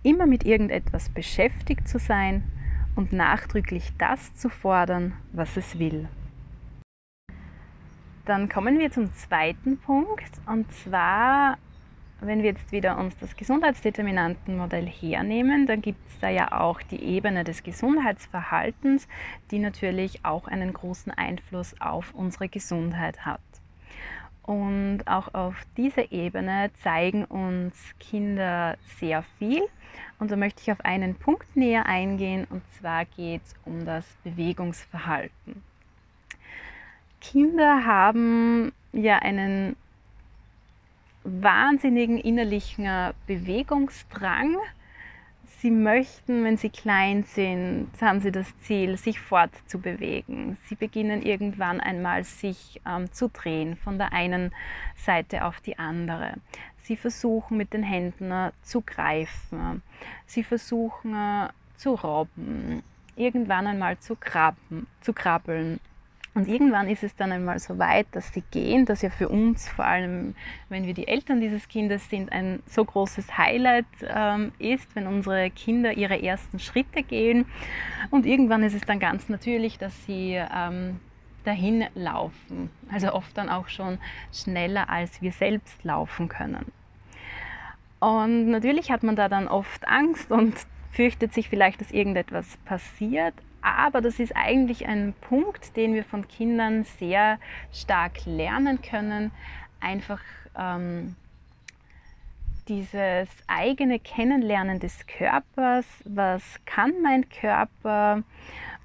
immer 0.02 0.26
mit 0.26 0.44
irgendetwas 0.44 1.08
beschäftigt 1.08 1.88
zu 1.88 1.98
sein 1.98 2.44
und 2.94 3.12
nachdrücklich 3.12 3.92
das 3.98 4.34
zu 4.34 4.48
fordern, 4.48 5.14
was 5.32 5.56
es 5.56 5.78
will. 5.78 6.08
Dann 8.24 8.48
kommen 8.48 8.78
wir 8.78 8.90
zum 8.90 9.12
zweiten 9.14 9.78
Punkt 9.78 10.30
und 10.46 10.72
zwar 10.72 11.58
wenn 12.20 12.42
wir 12.42 12.50
jetzt 12.50 12.72
wieder 12.72 12.98
uns 12.98 13.16
das 13.18 13.36
Gesundheitsdeterminantenmodell 13.36 14.86
hernehmen, 14.86 15.66
dann 15.66 15.82
gibt 15.82 16.06
es 16.08 16.18
da 16.18 16.28
ja 16.28 16.52
auch 16.52 16.80
die 16.82 17.02
Ebene 17.02 17.44
des 17.44 17.62
Gesundheitsverhaltens, 17.62 19.06
die 19.50 19.58
natürlich 19.58 20.24
auch 20.24 20.48
einen 20.48 20.72
großen 20.72 21.12
Einfluss 21.12 21.78
auf 21.80 22.14
unsere 22.14 22.48
Gesundheit 22.48 23.26
hat. 23.26 23.40
Und 24.42 25.02
auch 25.06 25.34
auf 25.34 25.56
dieser 25.76 26.12
Ebene 26.12 26.70
zeigen 26.82 27.24
uns 27.24 27.74
Kinder 27.98 28.76
sehr 28.98 29.24
viel. 29.38 29.62
Und 30.18 30.30
da 30.30 30.36
möchte 30.36 30.62
ich 30.62 30.72
auf 30.72 30.84
einen 30.84 31.16
Punkt 31.16 31.56
näher 31.56 31.86
eingehen, 31.86 32.46
und 32.48 32.62
zwar 32.78 33.04
geht 33.04 33.42
es 33.44 33.54
um 33.64 33.84
das 33.84 34.06
Bewegungsverhalten. 34.24 35.62
Kinder 37.20 37.84
haben 37.84 38.72
ja 38.92 39.18
einen 39.18 39.76
wahnsinnigen 41.26 42.18
innerlichen 42.18 42.86
Bewegungsdrang. 43.26 44.56
Sie 45.60 45.70
möchten, 45.70 46.44
wenn 46.44 46.56
sie 46.58 46.68
klein 46.68 47.24
sind, 47.24 47.90
haben 48.00 48.20
sie 48.20 48.30
das 48.30 48.46
Ziel, 48.60 48.96
sich 48.96 49.18
fortzubewegen. 49.18 50.58
Sie 50.68 50.74
beginnen 50.74 51.22
irgendwann 51.22 51.80
einmal 51.80 52.24
sich 52.24 52.80
ähm, 52.86 53.10
zu 53.10 53.28
drehen 53.28 53.76
von 53.76 53.98
der 53.98 54.12
einen 54.12 54.52
Seite 54.96 55.44
auf 55.44 55.60
die 55.60 55.78
andere. 55.78 56.34
Sie 56.82 56.96
versuchen 56.96 57.56
mit 57.56 57.72
den 57.72 57.82
Händen 57.82 58.30
äh, 58.30 58.52
zu 58.62 58.80
greifen. 58.80 59.82
Sie 60.26 60.44
versuchen 60.44 61.14
äh, 61.14 61.48
zu 61.76 61.94
robben, 61.94 62.82
irgendwann 63.16 63.66
einmal 63.66 63.98
zu, 63.98 64.14
krabben, 64.14 64.86
zu 65.00 65.12
krabbeln. 65.12 65.80
Und 66.36 66.48
irgendwann 66.48 66.86
ist 66.86 67.02
es 67.02 67.16
dann 67.16 67.32
einmal 67.32 67.58
so 67.58 67.78
weit, 67.78 68.08
dass 68.12 68.30
sie 68.34 68.42
gehen, 68.50 68.84
dass 68.84 69.00
ja 69.00 69.08
für 69.08 69.30
uns, 69.30 69.70
vor 69.70 69.86
allem 69.86 70.34
wenn 70.68 70.84
wir 70.84 70.92
die 70.92 71.08
Eltern 71.08 71.40
dieses 71.40 71.66
Kindes 71.66 72.10
sind, 72.10 72.30
ein 72.30 72.62
so 72.66 72.84
großes 72.84 73.38
Highlight 73.38 73.86
ähm, 74.06 74.52
ist, 74.58 74.94
wenn 74.94 75.06
unsere 75.06 75.48
Kinder 75.48 75.94
ihre 75.94 76.22
ersten 76.22 76.58
Schritte 76.58 77.02
gehen. 77.02 77.46
Und 78.10 78.26
irgendwann 78.26 78.62
ist 78.62 78.74
es 78.74 78.82
dann 78.82 78.98
ganz 79.00 79.30
natürlich, 79.30 79.78
dass 79.78 80.04
sie 80.04 80.34
ähm, 80.34 81.00
dahin 81.44 81.86
laufen. 81.94 82.68
Also 82.92 83.14
oft 83.14 83.34
dann 83.38 83.48
auch 83.48 83.68
schon 83.68 83.96
schneller, 84.30 84.90
als 84.90 85.22
wir 85.22 85.32
selbst 85.32 85.84
laufen 85.84 86.28
können. 86.28 86.66
Und 87.98 88.50
natürlich 88.50 88.90
hat 88.90 89.02
man 89.02 89.16
da 89.16 89.30
dann 89.30 89.48
oft 89.48 89.88
Angst 89.88 90.30
und 90.30 90.54
fürchtet 90.90 91.32
sich 91.32 91.48
vielleicht, 91.48 91.80
dass 91.80 91.92
irgendetwas 91.92 92.58
passiert. 92.66 93.32
Aber 93.66 94.00
das 94.00 94.20
ist 94.20 94.36
eigentlich 94.36 94.86
ein 94.86 95.12
Punkt, 95.22 95.76
den 95.76 95.92
wir 95.92 96.04
von 96.04 96.28
Kindern 96.28 96.84
sehr 96.84 97.40
stark 97.72 98.24
lernen 98.24 98.80
können. 98.80 99.32
Einfach 99.80 100.20
ähm, 100.56 101.16
dieses 102.68 103.28
eigene 103.48 103.98
Kennenlernen 103.98 104.78
des 104.78 105.08
Körpers. 105.08 105.84
Was 106.04 106.42
kann 106.64 106.92
mein 107.02 107.28
Körper? 107.28 108.22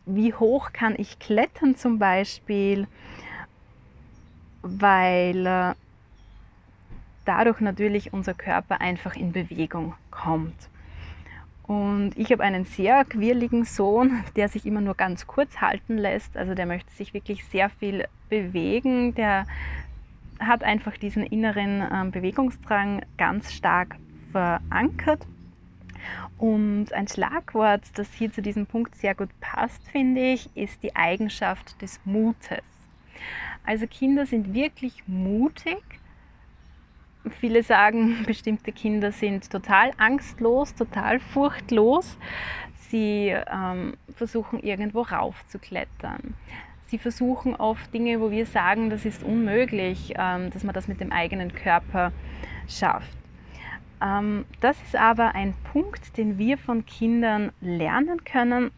Wie 0.08 0.34
hoch 0.34 0.74
kann 0.74 0.96
ich 0.98 1.20
klettern 1.20 1.76
zum 1.76 2.00
Beispiel? 2.00 2.88
Weil 4.64 5.46
äh, 5.46 5.74
dadurch 7.26 7.60
natürlich 7.60 8.14
unser 8.14 8.34
Körper 8.34 8.82
einfach 8.82 9.16
in 9.16 9.32
Bewegung 9.32 9.94
kommt. 10.10 10.71
Und 11.64 12.12
ich 12.18 12.32
habe 12.32 12.44
einen 12.44 12.66
sehr 12.66 13.06
quirligen 13.06 13.64
Sohn, 13.66 14.24
der 14.36 14.50
sich 14.50 14.66
immer 14.66 14.82
nur 14.82 14.96
ganz 14.96 15.28
kurz 15.28 15.62
halten 15.62 15.98
lässt. 15.98 16.36
Also 16.36 16.54
der 16.54 16.66
möchte 16.66 16.92
sich 16.94 17.14
wirklich 17.14 17.46
sehr 17.46 17.70
viel 17.70 18.06
bewegen. 18.30 19.14
Der 19.16 19.46
hat 20.40 20.64
einfach 20.64 20.98
diesen 20.98 21.24
inneren 21.24 21.84
ähm, 21.94 22.12
Bewegungsdrang 22.12 23.04
ganz 23.18 23.54
stark 23.54 23.96
verankert. 24.32 25.26
Und 26.38 26.92
ein 26.94 27.08
Schlagwort, 27.08 27.84
das 27.94 28.12
hier 28.14 28.32
zu 28.32 28.42
diesem 28.42 28.66
Punkt 28.66 28.96
sehr 28.96 29.14
gut 29.14 29.30
passt, 29.40 29.88
finde 29.92 30.34
ich, 30.34 30.50
ist 30.56 30.82
die 30.82 30.96
Eigenschaft 30.96 31.80
des 31.82 32.00
Mutes. 32.06 32.64
Also 33.64 33.86
Kinder 33.86 34.26
sind 34.26 34.54
wirklich 34.54 35.04
mutig 35.06 35.84
Viele 37.40 37.64
sagen, 37.64 38.24
bestimmte 38.28 38.72
Kinder 38.72 39.12
sind 39.12 39.50
total 39.52 39.92
angstlos, 39.98 40.74
total 40.76 41.20
furchtlos. 41.20 42.18
Sie 42.90 43.30
ähm, 43.30 43.94
versuchen 44.16 44.60
irgendwo 44.60 45.02
raufzuklettern. 45.02 46.34
Sie 46.88 46.98
versuchen 46.98 47.56
oft 47.56 47.94
Dinge, 47.94 48.20
wo 48.20 48.32
wir 48.32 48.46
sagen, 48.46 48.90
das 48.90 49.06
ist 49.06 49.24
unmöglich, 49.24 50.14
ähm, 50.18 50.50
dass 50.52 50.64
man 50.64 50.76
das 50.76 50.90
mit 50.90 51.00
dem 51.00 51.14
eigenen 51.14 51.54
Körper 51.54 52.12
schafft. 52.68 53.18
Ähm, 54.02 54.46
das 54.60 54.82
ist 54.82 54.96
aber 54.96 55.36
ein 55.36 55.54
Punkt, 55.72 56.18
den 56.18 56.38
wir 56.38 56.58
von 56.58 56.86
Kindern 56.86 57.52
lernen 57.62 58.26
können. 58.26 58.72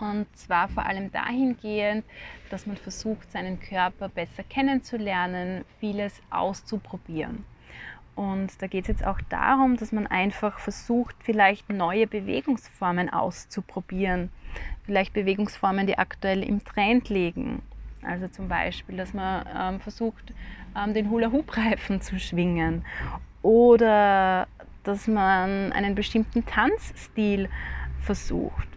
Und 0.00 0.26
zwar 0.36 0.68
vor 0.68 0.86
allem 0.86 1.10
dahingehend, 1.10 2.04
dass 2.50 2.66
man 2.66 2.76
versucht, 2.76 3.30
seinen 3.32 3.60
Körper 3.60 4.08
besser 4.08 4.44
kennenzulernen, 4.44 5.64
vieles 5.80 6.20
auszuprobieren. 6.30 7.44
Und 8.14 8.60
da 8.60 8.66
geht 8.66 8.82
es 8.84 8.88
jetzt 8.88 9.06
auch 9.06 9.20
darum, 9.28 9.76
dass 9.76 9.92
man 9.92 10.06
einfach 10.08 10.58
versucht, 10.58 11.14
vielleicht 11.20 11.68
neue 11.70 12.06
Bewegungsformen 12.06 13.10
auszuprobieren. 13.10 14.30
Vielleicht 14.84 15.12
Bewegungsformen, 15.12 15.86
die 15.86 15.98
aktuell 15.98 16.42
im 16.42 16.64
Trend 16.64 17.08
liegen. 17.10 17.62
Also 18.02 18.26
zum 18.28 18.48
Beispiel, 18.48 18.96
dass 18.96 19.14
man 19.14 19.46
ähm, 19.56 19.80
versucht, 19.80 20.32
ähm, 20.76 20.94
den 20.94 21.10
Hula-Hoop-Reifen 21.10 22.00
zu 22.00 22.18
schwingen. 22.18 22.84
Oder 23.42 24.48
dass 24.82 25.06
man 25.06 25.72
einen 25.72 25.94
bestimmten 25.94 26.44
Tanzstil 26.44 27.48
versucht. 28.00 28.68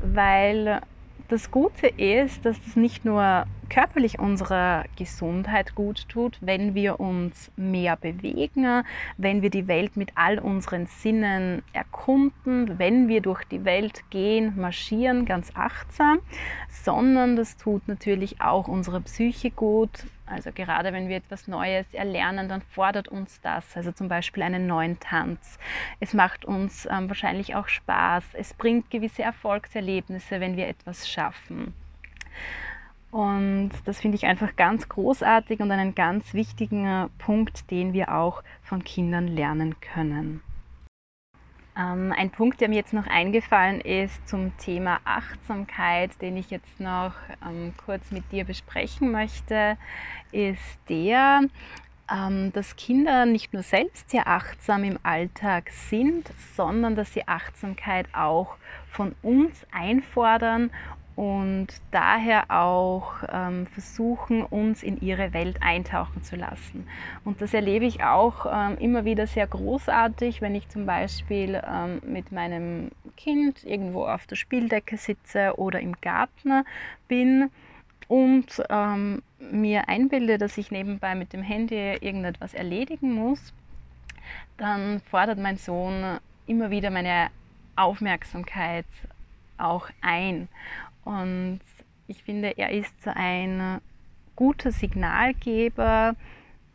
Weil 0.00 0.80
das 1.28 1.50
Gute 1.50 1.88
ist, 1.88 2.44
dass 2.44 2.56
es 2.66 2.76
nicht 2.76 3.04
nur 3.04 3.46
körperlich 3.68 4.18
unserer 4.20 4.84
Gesundheit 4.96 5.74
gut 5.74 6.08
tut, 6.08 6.38
wenn 6.40 6.74
wir 6.74 7.00
uns 7.00 7.50
mehr 7.56 7.96
bewegen, 7.96 8.84
wenn 9.16 9.42
wir 9.42 9.50
die 9.50 9.66
Welt 9.66 9.96
mit 9.96 10.12
all 10.14 10.38
unseren 10.38 10.86
Sinnen 10.86 11.62
erkunden, 11.72 12.78
wenn 12.78 13.08
wir 13.08 13.20
durch 13.20 13.44
die 13.44 13.64
Welt 13.64 14.04
gehen, 14.10 14.54
marschieren, 14.56 15.24
ganz 15.24 15.50
achtsam, 15.54 16.20
sondern 16.84 17.34
das 17.34 17.56
tut 17.56 17.88
natürlich 17.88 18.40
auch 18.40 18.68
unserer 18.68 19.00
Psyche 19.00 19.50
gut. 19.50 20.06
Also 20.26 20.50
gerade 20.52 20.92
wenn 20.92 21.08
wir 21.08 21.16
etwas 21.16 21.46
Neues 21.46 21.86
erlernen, 21.92 22.48
dann 22.48 22.60
fordert 22.60 23.08
uns 23.08 23.40
das, 23.40 23.76
also 23.76 23.92
zum 23.92 24.08
Beispiel 24.08 24.42
einen 24.42 24.66
neuen 24.66 24.98
Tanz. 24.98 25.58
Es 26.00 26.14
macht 26.14 26.44
uns 26.44 26.86
ähm, 26.90 27.08
wahrscheinlich 27.08 27.54
auch 27.54 27.68
Spaß. 27.68 28.24
Es 28.32 28.52
bringt 28.52 28.90
gewisse 28.90 29.22
Erfolgserlebnisse, 29.22 30.40
wenn 30.40 30.56
wir 30.56 30.66
etwas 30.66 31.08
schaffen. 31.08 31.74
Und 33.12 33.70
das 33.84 34.00
finde 34.00 34.16
ich 34.16 34.26
einfach 34.26 34.56
ganz 34.56 34.88
großartig 34.88 35.60
und 35.60 35.70
einen 35.70 35.94
ganz 35.94 36.34
wichtigen 36.34 36.86
äh, 36.86 37.08
Punkt, 37.18 37.70
den 37.70 37.92
wir 37.92 38.14
auch 38.14 38.42
von 38.62 38.84
Kindern 38.84 39.28
lernen 39.28 39.80
können. 39.80 40.42
Ähm, 41.78 42.12
ein 42.16 42.30
Punkt, 42.30 42.60
der 42.60 42.68
mir 42.68 42.76
jetzt 42.76 42.94
noch 42.94 43.06
eingefallen 43.06 43.80
ist 43.80 44.26
zum 44.26 44.56
Thema 44.56 44.98
Achtsamkeit, 45.04 46.10
den 46.22 46.36
ich 46.36 46.50
jetzt 46.50 46.80
noch 46.80 47.12
ähm, 47.46 47.74
kurz 47.84 48.10
mit 48.10 48.32
dir 48.32 48.44
besprechen 48.44 49.12
möchte, 49.12 49.76
ist 50.32 50.78
der, 50.88 51.42
ähm, 52.10 52.52
dass 52.54 52.76
Kinder 52.76 53.26
nicht 53.26 53.52
nur 53.52 53.62
selbst 53.62 54.08
sehr 54.08 54.26
achtsam 54.26 54.84
im 54.84 54.98
Alltag 55.02 55.70
sind, 55.70 56.30
sondern 56.56 56.96
dass 56.96 57.12
sie 57.12 57.28
Achtsamkeit 57.28 58.06
auch 58.14 58.56
von 58.90 59.14
uns 59.22 59.66
einfordern 59.70 60.70
und 61.16 61.68
daher 61.92 62.50
auch 62.50 63.14
ähm, 63.32 63.66
versuchen, 63.66 64.42
uns 64.42 64.82
in 64.82 65.00
ihre 65.00 65.32
Welt 65.32 65.62
eintauchen 65.62 66.22
zu 66.22 66.36
lassen. 66.36 66.86
Und 67.24 67.40
das 67.40 67.54
erlebe 67.54 67.86
ich 67.86 68.04
auch 68.04 68.44
ähm, 68.46 68.76
immer 68.78 69.06
wieder 69.06 69.26
sehr 69.26 69.46
großartig, 69.46 70.42
wenn 70.42 70.54
ich 70.54 70.68
zum 70.68 70.84
Beispiel 70.84 71.60
ähm, 71.66 72.02
mit 72.06 72.32
meinem 72.32 72.90
Kind 73.16 73.64
irgendwo 73.64 74.06
auf 74.06 74.26
der 74.26 74.36
Spieldecke 74.36 74.98
sitze 74.98 75.54
oder 75.56 75.80
im 75.80 75.98
Garten 76.02 76.64
bin 77.08 77.50
und 78.08 78.62
ähm, 78.68 79.22
mir 79.38 79.88
einbilde, 79.88 80.36
dass 80.36 80.58
ich 80.58 80.70
nebenbei 80.70 81.14
mit 81.14 81.32
dem 81.32 81.42
Handy 81.42 81.94
irgendetwas 82.00 82.52
erledigen 82.52 83.14
muss, 83.14 83.54
dann 84.58 85.00
fordert 85.10 85.38
mein 85.38 85.56
Sohn 85.56 86.18
immer 86.46 86.70
wieder 86.70 86.90
meine 86.90 87.28
Aufmerksamkeit 87.74 88.84
auch 89.58 89.88
ein. 90.00 90.48
Und 91.06 91.60
ich 92.08 92.24
finde, 92.24 92.58
er 92.58 92.72
ist 92.72 93.00
so 93.04 93.10
ein 93.14 93.80
guter 94.34 94.72
Signalgeber 94.72 96.16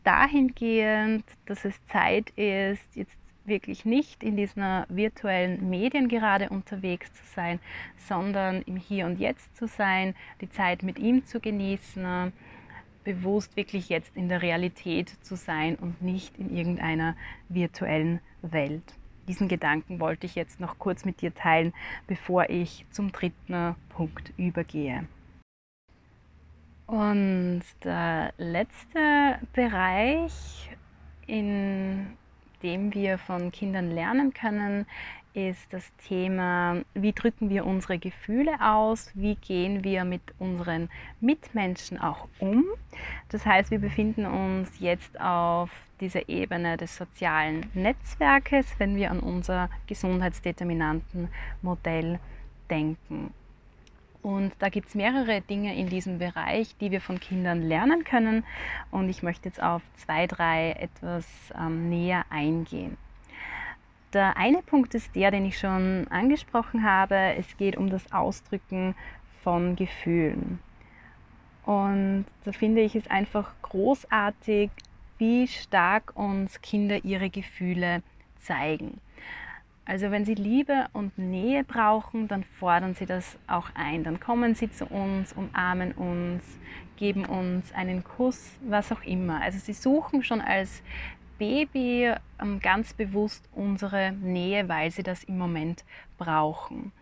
dahingehend, 0.05 1.25
dass 1.45 1.65
es 1.65 1.85
Zeit 1.87 2.29
ist, 2.31 2.95
jetzt 2.95 3.17
wirklich 3.43 3.83
nicht 3.83 4.23
in 4.23 4.37
diesen 4.37 4.63
virtuellen 4.87 5.69
Medien 5.69 6.07
gerade 6.07 6.47
unterwegs 6.47 7.13
zu 7.13 7.23
sein, 7.35 7.59
sondern 7.97 8.61
im 8.61 8.77
Hier 8.77 9.05
und 9.05 9.19
Jetzt 9.19 9.57
zu 9.57 9.67
sein, 9.67 10.15
die 10.39 10.49
Zeit 10.49 10.81
mit 10.81 10.97
ihm 10.97 11.25
zu 11.25 11.41
genießen, 11.41 12.31
bewusst 13.03 13.57
wirklich 13.57 13.89
jetzt 13.89 14.15
in 14.15 14.29
der 14.29 14.41
Realität 14.41 15.09
zu 15.25 15.35
sein 15.35 15.75
und 15.75 16.01
nicht 16.01 16.37
in 16.39 16.55
irgendeiner 16.55 17.17
virtuellen 17.49 18.21
Welt 18.41 18.93
diesen 19.31 19.47
Gedanken 19.47 20.01
wollte 20.01 20.25
ich 20.25 20.35
jetzt 20.35 20.59
noch 20.59 20.77
kurz 20.77 21.05
mit 21.05 21.21
dir 21.21 21.33
teilen, 21.33 21.71
bevor 22.05 22.49
ich 22.49 22.85
zum 22.91 23.13
dritten 23.13 23.75
Punkt 23.87 24.33
übergehe. 24.35 25.05
Und 26.85 27.61
der 27.81 28.33
letzte 28.37 29.39
Bereich, 29.53 30.69
in 31.27 32.07
dem 32.61 32.93
wir 32.93 33.17
von 33.17 33.53
Kindern 33.53 33.89
lernen 33.89 34.33
können, 34.33 34.85
ist 35.33 35.71
das 35.71 35.89
Thema, 35.95 36.81
wie 36.93 37.13
drücken 37.13 37.49
wir 37.49 37.65
unsere 37.65 37.99
Gefühle 37.99 38.59
aus, 38.59 39.11
wie 39.13 39.35
gehen 39.35 39.85
wir 39.85 40.03
mit 40.03 40.23
unseren 40.39 40.89
Mitmenschen 41.21 41.97
auch 41.97 42.27
um. 42.39 42.65
Das 43.29 43.45
heißt, 43.45 43.71
wir 43.71 43.79
befinden 43.79 44.25
uns 44.25 44.77
jetzt 44.79 45.21
auf 45.21 45.69
dieser 46.01 46.27
Ebene 46.27 46.75
des 46.77 46.97
sozialen 46.97 47.69
Netzwerkes, 47.73 48.75
wenn 48.79 48.97
wir 48.97 49.11
an 49.11 49.21
unser 49.21 49.69
Gesundheitsdeterminantenmodell 49.87 52.19
denken. 52.69 53.33
Und 54.21 54.53
da 54.59 54.69
gibt 54.69 54.89
es 54.89 54.95
mehrere 54.95 55.41
Dinge 55.41 55.75
in 55.75 55.89
diesem 55.89 56.19
Bereich, 56.19 56.77
die 56.77 56.91
wir 56.91 57.01
von 57.01 57.19
Kindern 57.19 57.61
lernen 57.61 58.03
können. 58.03 58.43
Und 58.91 59.09
ich 59.09 59.23
möchte 59.23 59.49
jetzt 59.49 59.63
auf 59.63 59.81
zwei, 59.95 60.27
drei 60.27 60.73
etwas 60.73 61.25
ähm, 61.57 61.89
näher 61.89 62.25
eingehen. 62.29 62.97
Der 64.13 64.37
eine 64.37 64.61
Punkt 64.61 64.93
ist 64.93 65.15
der, 65.15 65.31
den 65.31 65.45
ich 65.45 65.57
schon 65.57 66.07
angesprochen 66.09 66.83
habe. 66.83 67.15
Es 67.37 67.57
geht 67.57 67.77
um 67.77 67.89
das 67.89 68.11
Ausdrücken 68.11 68.93
von 69.43 69.75
Gefühlen. 69.75 70.59
Und 71.65 72.25
da 72.43 72.51
finde 72.51 72.81
ich 72.81 72.95
es 72.95 73.09
einfach 73.09 73.53
großartig, 73.61 74.69
wie 75.21 75.47
stark 75.47 76.13
uns 76.15 76.61
Kinder 76.61 77.05
ihre 77.05 77.29
Gefühle 77.29 78.01
zeigen. 78.39 78.99
Also 79.85 80.09
wenn 80.09 80.25
sie 80.25 80.33
Liebe 80.33 80.87
und 80.93 81.15
Nähe 81.19 81.63
brauchen, 81.63 82.27
dann 82.27 82.43
fordern 82.43 82.95
sie 82.95 83.05
das 83.05 83.37
auch 83.45 83.69
ein. 83.75 84.03
Dann 84.03 84.19
kommen 84.19 84.55
sie 84.55 84.71
zu 84.71 84.87
uns, 84.87 85.33
umarmen 85.33 85.91
uns, 85.91 86.43
geben 86.97 87.25
uns 87.25 87.71
einen 87.71 88.03
Kuss, 88.03 88.57
was 88.67 88.91
auch 88.91 89.03
immer. 89.03 89.39
Also 89.41 89.59
sie 89.59 89.73
suchen 89.73 90.23
schon 90.23 90.41
als 90.41 90.81
Baby 91.37 92.15
ähm, 92.41 92.59
ganz 92.59 92.95
bewusst 92.95 93.47
unsere 93.53 94.13
Nähe, 94.13 94.67
weil 94.69 94.89
sie 94.89 95.03
das 95.03 95.23
im 95.25 95.37
Moment 95.37 95.85
brauchen. 96.17 96.93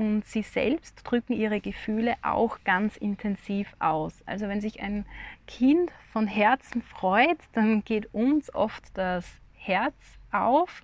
Und 0.00 0.24
sie 0.24 0.42
selbst 0.42 1.02
drücken 1.04 1.34
ihre 1.34 1.60
Gefühle 1.60 2.14
auch 2.22 2.58
ganz 2.64 2.96
intensiv 2.96 3.68
aus. 3.80 4.22
Also 4.24 4.48
wenn 4.48 4.60
sich 4.60 4.80
ein 4.80 5.04
Kind 5.46 5.90
von 6.12 6.26
Herzen 6.26 6.80
freut, 6.82 7.38
dann 7.52 7.84
geht 7.84 8.14
uns 8.14 8.54
oft 8.54 8.84
das 8.94 9.26
Herz 9.54 9.94
auf 10.32 10.82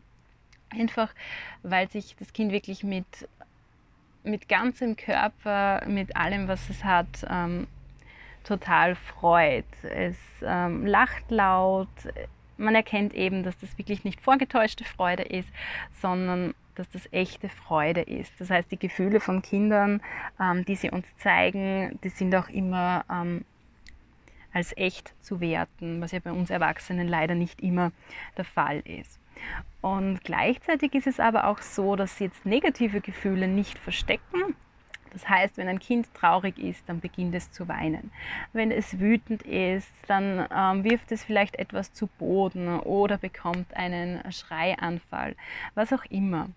Einfach 0.70 1.14
weil 1.62 1.88
sich 1.88 2.16
das 2.18 2.32
Kind 2.32 2.52
wirklich 2.52 2.82
mit, 2.82 3.06
mit 4.24 4.48
ganzem 4.48 4.96
Körper, 4.96 5.84
mit 5.86 6.16
allem, 6.16 6.48
was 6.48 6.68
es 6.68 6.84
hat, 6.84 7.06
ähm, 7.28 7.66
total 8.44 8.94
freut. 8.94 9.64
Es 9.82 10.18
ähm, 10.42 10.86
lacht 10.86 11.30
laut. 11.30 11.88
Man 12.56 12.74
erkennt 12.74 13.14
eben, 13.14 13.42
dass 13.42 13.58
das 13.58 13.76
wirklich 13.78 14.04
nicht 14.04 14.20
vorgetäuschte 14.20 14.84
Freude 14.84 15.22
ist, 15.22 15.48
sondern 16.00 16.54
dass 16.74 16.88
das 16.90 17.10
echte 17.12 17.48
Freude 17.48 18.02
ist. 18.02 18.32
Das 18.38 18.50
heißt, 18.50 18.70
die 18.70 18.78
Gefühle 18.78 19.20
von 19.20 19.42
Kindern, 19.42 20.00
ähm, 20.40 20.64
die 20.64 20.76
sie 20.76 20.90
uns 20.90 21.06
zeigen, 21.16 21.98
die 22.04 22.10
sind 22.10 22.34
auch 22.34 22.48
immer 22.48 23.04
ähm, 23.10 23.44
als 24.52 24.76
echt 24.76 25.14
zu 25.22 25.40
werten, 25.40 26.00
was 26.00 26.12
ja 26.12 26.18
bei 26.20 26.32
uns 26.32 26.50
Erwachsenen 26.50 27.08
leider 27.08 27.34
nicht 27.34 27.60
immer 27.60 27.92
der 28.36 28.44
Fall 28.44 28.80
ist. 28.80 29.18
Und 29.82 30.24
gleichzeitig 30.24 30.94
ist 30.94 31.06
es 31.06 31.20
aber 31.20 31.46
auch 31.46 31.58
so, 31.58 31.94
dass 31.96 32.16
sie 32.16 32.24
jetzt 32.24 32.46
negative 32.46 33.00
Gefühle 33.00 33.48
nicht 33.48 33.78
verstecken. 33.78 34.56
Das 35.12 35.28
heißt, 35.28 35.56
wenn 35.56 35.68
ein 35.68 35.78
Kind 35.78 36.12
traurig 36.14 36.58
ist, 36.58 36.88
dann 36.88 37.00
beginnt 37.00 37.34
es 37.34 37.50
zu 37.50 37.68
weinen. 37.68 38.10
Wenn 38.52 38.70
es 38.70 38.98
wütend 38.98 39.42
ist, 39.42 39.90
dann 40.06 40.46
ähm, 40.54 40.84
wirft 40.84 41.10
es 41.12 41.24
vielleicht 41.24 41.56
etwas 41.56 41.92
zu 41.92 42.06
Boden 42.18 42.80
oder 42.80 43.18
bekommt 43.18 43.74
einen 43.76 44.20
Schreianfall, 44.32 45.34
was 45.74 45.92
auch 45.92 46.04
immer. 46.10 46.48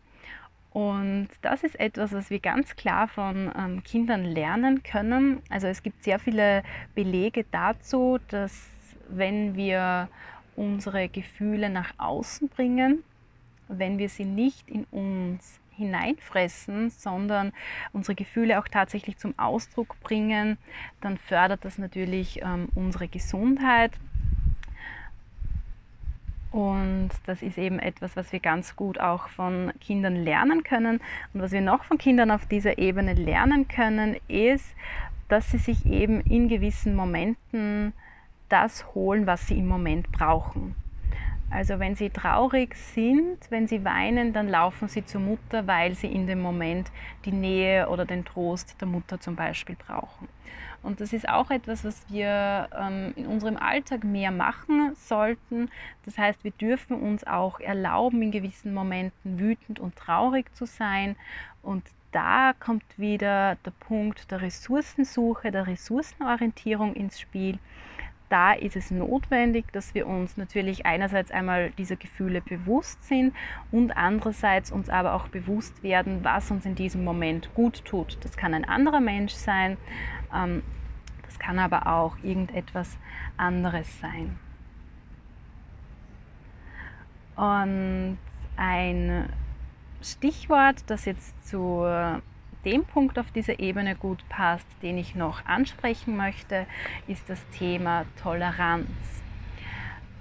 Und 0.72 1.30
das 1.42 1.64
ist 1.64 1.80
etwas, 1.80 2.14
was 2.14 2.30
wir 2.30 2.40
ganz 2.40 2.76
klar 2.76 3.08
von 3.08 3.52
ähm, 3.58 3.84
Kindern 3.84 4.24
lernen 4.24 4.84
können. 4.84 5.42
Also 5.50 5.68
es 5.68 5.82
gibt 5.82 6.04
sehr 6.04 6.20
viele 6.20 6.64
Belege 6.94 7.46
dazu, 7.52 8.20
dass 8.28 8.68
wenn 9.08 9.56
wir 9.56 10.10
unsere 10.56 11.10
Gefühle 11.10 11.70
nach 11.70 11.94
außen 11.98 12.50
bringen, 12.50 13.04
wenn 13.68 13.98
wir 13.98 14.10
sie 14.10 14.26
nicht 14.26 14.70
in 14.70 14.84
uns 14.92 15.60
hineinfressen, 15.80 16.92
sondern 16.92 17.52
unsere 17.94 18.16
Gefühle 18.16 18.60
auch 18.60 18.68
tatsächlich 18.68 19.18
zum 19.18 19.34
Ausdruck 19.38 20.00
bringen, 20.02 20.58
dann 21.02 21.18
fördert 21.18 21.66
das 21.66 21.78
natürlich 21.78 22.42
ähm, 22.44 22.70
unsere 22.76 23.08
Gesundheit. 23.08 23.92
Und 26.52 27.10
das 27.26 27.42
ist 27.42 27.58
eben 27.58 27.80
etwas, 27.80 28.16
was 28.16 28.32
wir 28.32 28.40
ganz 28.40 28.76
gut 28.76 29.00
auch 29.00 29.30
von 29.30 29.72
Kindern 29.80 30.16
lernen 30.16 30.64
können. 30.64 31.00
Und 31.34 31.42
was 31.42 31.52
wir 31.52 31.62
noch 31.62 31.84
von 31.84 31.98
Kindern 31.98 32.32
auf 32.32 32.46
dieser 32.48 32.78
Ebene 32.80 33.14
lernen 33.14 33.68
können, 33.68 34.18
ist, 34.28 34.66
dass 35.28 35.52
sie 35.52 35.60
sich 35.60 35.86
eben 35.86 36.22
in 36.22 36.48
gewissen 36.48 36.96
Momenten 36.96 37.94
das 38.50 38.94
holen, 38.96 39.28
was 39.28 39.48
sie 39.48 39.60
im 39.60 39.68
Moment 39.68 40.12
brauchen. 40.12 40.76
Also 41.52 41.80
wenn 41.80 41.96
sie 41.96 42.10
traurig 42.10 42.76
sind, 42.76 43.40
wenn 43.50 43.68
sie 43.68 43.84
weinen, 43.84 44.34
dann 44.34 44.48
laufen 44.48 44.88
sie 44.88 45.04
zur 45.04 45.22
Mutter, 45.22 45.66
weil 45.66 45.96
sie 45.96 46.08
in 46.08 46.28
dem 46.28 46.42
Moment 46.42 46.92
die 47.26 47.32
Nähe 47.32 47.90
oder 47.90 48.06
den 48.06 48.24
Trost 48.24 48.80
der 48.80 48.88
Mutter 48.88 49.20
zum 49.20 49.36
Beispiel 49.36 49.76
brauchen. 49.76 50.28
Und 50.82 51.02
das 51.02 51.12
ist 51.12 51.28
auch 51.28 51.50
etwas, 51.52 51.84
was 51.84 52.06
wir 52.10 52.70
ähm, 52.78 53.14
in 53.16 53.26
unserem 53.26 53.58
Alltag 53.58 54.04
mehr 54.04 54.32
machen 54.32 54.96
sollten. 54.96 55.70
Das 56.06 56.18
heißt, 56.18 56.44
wir 56.44 56.52
dürfen 56.52 57.02
uns 57.02 57.26
auch 57.26 57.60
erlauben, 57.60 58.22
in 58.22 58.32
gewissen 58.32 58.74
Momenten 58.74 59.40
wütend 59.40 59.80
und 59.80 59.96
traurig 59.96 60.56
zu 60.56 60.66
sein. 60.66 61.16
Und 61.62 61.84
da 62.12 62.54
kommt 62.60 62.98
wieder 62.98 63.58
der 63.66 63.72
Punkt 63.72 64.32
der 64.32 64.42
Ressourcensuche, 64.42 65.52
der 65.52 65.68
Ressourcenorientierung 65.68 66.94
ins 66.94 67.20
Spiel 67.20 67.60
da 68.30 68.54
ist 68.54 68.76
es 68.76 68.92
notwendig, 68.92 69.72
dass 69.74 69.94
wir 69.94 70.08
uns 70.08 70.38
natürlich 70.38 70.86
einerseits 70.86 71.32
einmal 71.32 71.72
dieser 71.72 71.96
Gefühle 71.96 72.42
bewusst 72.42 73.04
sind 73.04 73.36
und 73.72 73.92
andererseits 73.98 74.72
uns 74.72 74.90
aber 74.90 75.14
auch 75.14 75.28
bewusst 75.28 75.84
werden, 75.84 76.24
was 76.24 76.52
uns 76.52 76.66
in 76.66 76.76
diesem 76.76 77.04
Moment 77.04 77.54
gut 77.56 77.84
tut. 77.86 78.18
Das 78.24 78.38
kann 78.38 78.54
ein 78.54 78.66
anderer 78.66 79.00
Mensch 79.00 79.34
sein, 79.34 79.78
ähm, 80.34 80.64
das 81.26 81.40
kann 81.40 81.60
aber 81.60 81.88
auch 81.88 82.18
irgendetwas 82.24 82.98
anderes 83.38 84.00
sein. 84.00 84.38
Und 87.36 88.18
ein 88.58 89.30
Stichwort, 90.02 90.84
das 90.88 91.06
jetzt 91.06 91.48
zur 91.48 92.22
dem 92.66 92.84
Punkt 92.86 93.18
auf 93.18 93.32
dieser 93.32 93.60
Ebene 93.60 93.96
gut 93.96 94.28
passt, 94.30 94.68
den 94.82 94.98
ich 94.98 95.16
noch 95.16 95.46
ansprechen 95.46 96.18
möchte, 96.18 96.66
ist 97.08 97.30
das 97.30 97.40
Thema 97.50 98.06
Toleranz. 98.22 98.88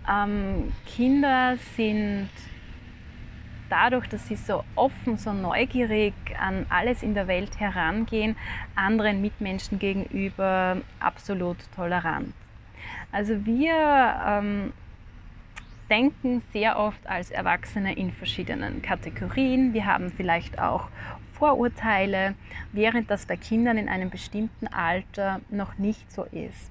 Ähm, 0.09 0.72
Kinder 0.87 1.57
sind 1.77 2.31
dadurch, 3.68 4.07
dass 4.09 4.27
sie 4.29 4.37
so 4.37 4.64
offen, 4.74 5.18
so 5.18 5.33
neugierig 5.33 6.14
an 6.40 6.66
alles 6.70 7.03
in 7.03 7.14
der 7.14 7.27
Welt 7.27 7.61
herangehen, 7.61 8.37
anderen 8.74 9.20
Mitmenschen 9.20 9.79
gegenüber 9.79 10.79
absolut 11.01 11.59
tolerant. 11.74 12.33
Also 13.12 13.44
wir 13.44 14.22
ähm, 14.27 14.72
denken 15.90 16.42
sehr 16.53 16.79
oft 16.79 17.07
als 17.07 17.31
Erwachsene 17.31 17.94
in 17.94 18.12
verschiedenen 18.12 18.83
Kategorien. 18.83 19.72
Wir 19.72 19.87
haben 19.87 20.11
vielleicht 20.11 20.59
auch 20.59 20.88
Vorurteile, 21.38 22.35
während 22.72 23.11
das 23.11 23.27
bei 23.27 23.37
Kindern 23.37 23.79
in 23.79 23.88
einem 23.88 24.11
bestimmten 24.11 24.66
Alter 24.66 25.40
noch 25.51 25.79
nicht 25.79 26.11
so 26.11 26.24
ist. 26.24 26.70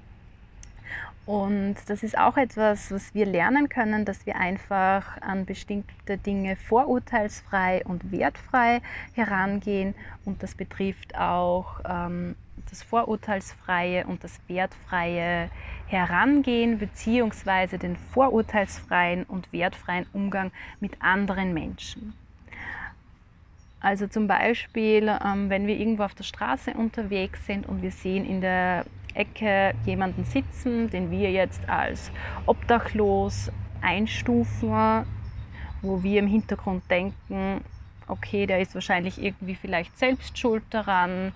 Und 1.28 1.76
das 1.88 2.02
ist 2.02 2.16
auch 2.16 2.38
etwas, 2.38 2.90
was 2.90 3.14
wir 3.14 3.26
lernen 3.26 3.68
können, 3.68 4.06
dass 4.06 4.24
wir 4.24 4.36
einfach 4.36 5.20
an 5.20 5.44
bestimmte 5.44 6.16
Dinge 6.16 6.56
vorurteilsfrei 6.56 7.84
und 7.84 8.10
wertfrei 8.10 8.80
herangehen. 9.12 9.94
Und 10.24 10.42
das 10.42 10.54
betrifft 10.54 11.18
auch 11.18 11.80
ähm, 11.86 12.34
das 12.70 12.82
vorurteilsfreie 12.82 14.06
und 14.06 14.24
das 14.24 14.40
wertfreie 14.48 15.50
Herangehen 15.86 16.78
beziehungsweise 16.78 17.76
den 17.76 17.96
vorurteilsfreien 17.96 19.24
und 19.24 19.52
wertfreien 19.52 20.06
Umgang 20.14 20.50
mit 20.80 21.02
anderen 21.02 21.52
Menschen. 21.52 22.14
Also 23.80 24.08
zum 24.08 24.26
Beispiel, 24.26 25.08
ähm, 25.24 25.50
wenn 25.50 25.66
wir 25.66 25.76
irgendwo 25.76 26.02
auf 26.02 26.14
der 26.14 26.24
Straße 26.24 26.74
unterwegs 26.74 27.46
sind 27.46 27.66
und 27.68 27.82
wir 27.82 27.92
sehen 27.92 28.26
in 28.26 28.40
der 28.40 28.84
Ecke 29.14 29.74
jemanden 29.84 30.24
sitzen, 30.24 30.90
den 30.90 31.10
wir 31.10 31.30
jetzt 31.30 31.68
als 31.68 32.10
obdachlos 32.46 33.50
einstufen, 33.80 35.06
wo 35.82 36.02
wir 36.02 36.18
im 36.18 36.26
Hintergrund 36.26 36.90
denken, 36.90 37.62
okay, 38.08 38.46
der 38.46 38.60
ist 38.60 38.74
wahrscheinlich 38.74 39.22
irgendwie 39.22 39.54
vielleicht 39.54 39.96
selbst 39.98 40.38
schuld 40.38 40.64
daran, 40.70 41.32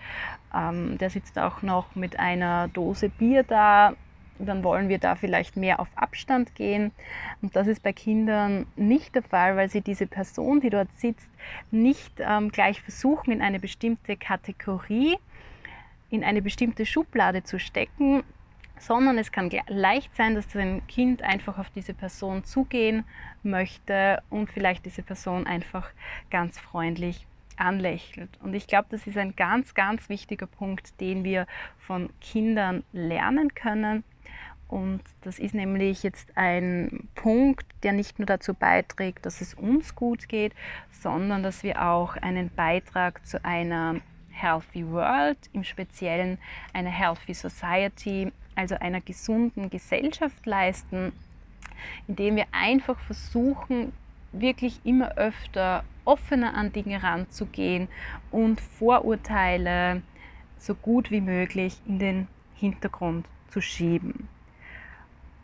ähm, 0.54 0.98
der 0.98 1.10
sitzt 1.10 1.38
auch 1.38 1.62
noch 1.62 1.94
mit 1.94 2.18
einer 2.18 2.68
Dose 2.68 3.08
Bier 3.08 3.44
da, 3.44 3.94
dann 4.38 4.64
wollen 4.64 4.88
wir 4.88 4.98
da 4.98 5.14
vielleicht 5.14 5.56
mehr 5.56 5.80
auf 5.80 5.88
Abstand 5.94 6.54
gehen. 6.54 6.92
Und 7.40 7.54
das 7.54 7.66
ist 7.66 7.82
bei 7.82 7.92
Kindern 7.92 8.66
nicht 8.76 9.14
der 9.14 9.22
Fall, 9.22 9.56
weil 9.56 9.68
sie 9.68 9.80
diese 9.80 10.06
Person, 10.06 10.60
die 10.60 10.70
dort 10.70 10.88
sitzt, 10.96 11.28
nicht 11.70 12.12
ähm, 12.18 12.50
gleich 12.50 12.80
versuchen, 12.80 13.32
in 13.32 13.42
eine 13.42 13.60
bestimmte 13.60 14.16
Kategorie, 14.16 15.16
in 16.10 16.24
eine 16.24 16.42
bestimmte 16.42 16.86
Schublade 16.86 17.42
zu 17.42 17.58
stecken, 17.58 18.22
sondern 18.78 19.16
es 19.16 19.30
kann 19.30 19.50
leicht 19.68 20.14
sein, 20.16 20.34
dass 20.34 20.54
ein 20.56 20.86
Kind 20.88 21.22
einfach 21.22 21.58
auf 21.58 21.70
diese 21.70 21.94
Person 21.94 22.44
zugehen 22.44 23.04
möchte 23.42 24.22
und 24.28 24.50
vielleicht 24.50 24.84
diese 24.84 25.02
Person 25.02 25.46
einfach 25.46 25.88
ganz 26.30 26.58
freundlich 26.58 27.26
anlächelt. 27.56 28.30
Und 28.42 28.54
ich 28.54 28.66
glaube, 28.66 28.88
das 28.90 29.06
ist 29.06 29.16
ein 29.16 29.36
ganz, 29.36 29.74
ganz 29.74 30.08
wichtiger 30.08 30.46
Punkt, 30.46 31.00
den 31.00 31.22
wir 31.22 31.46
von 31.78 32.10
Kindern 32.20 32.82
lernen 32.92 33.54
können, 33.54 34.04
und 34.72 35.02
das 35.20 35.38
ist 35.38 35.54
nämlich 35.54 36.02
jetzt 36.02 36.34
ein 36.34 37.06
Punkt, 37.14 37.66
der 37.82 37.92
nicht 37.92 38.18
nur 38.18 38.24
dazu 38.24 38.54
beiträgt, 38.54 39.26
dass 39.26 39.42
es 39.42 39.52
uns 39.52 39.94
gut 39.94 40.30
geht, 40.30 40.54
sondern 40.90 41.42
dass 41.42 41.62
wir 41.62 41.86
auch 41.86 42.16
einen 42.16 42.48
Beitrag 42.48 43.24
zu 43.26 43.44
einer 43.44 43.96
Healthy 44.30 44.90
World, 44.90 45.36
im 45.52 45.62
Speziellen 45.62 46.38
eine 46.72 46.88
Healthy 46.88 47.34
Society, 47.34 48.32
also 48.54 48.76
einer 48.76 49.02
gesunden 49.02 49.68
Gesellschaft 49.68 50.46
leisten, 50.46 51.12
indem 52.08 52.36
wir 52.36 52.46
einfach 52.52 52.98
versuchen, 53.00 53.92
wirklich 54.32 54.80
immer 54.84 55.18
öfter 55.18 55.84
offener 56.06 56.54
an 56.54 56.72
Dinge 56.72 57.02
ranzugehen 57.02 57.88
und 58.30 58.58
Vorurteile 58.58 60.00
so 60.56 60.74
gut 60.74 61.10
wie 61.10 61.20
möglich 61.20 61.76
in 61.86 61.98
den 61.98 62.26
Hintergrund 62.54 63.26
zu 63.50 63.60
schieben. 63.60 64.28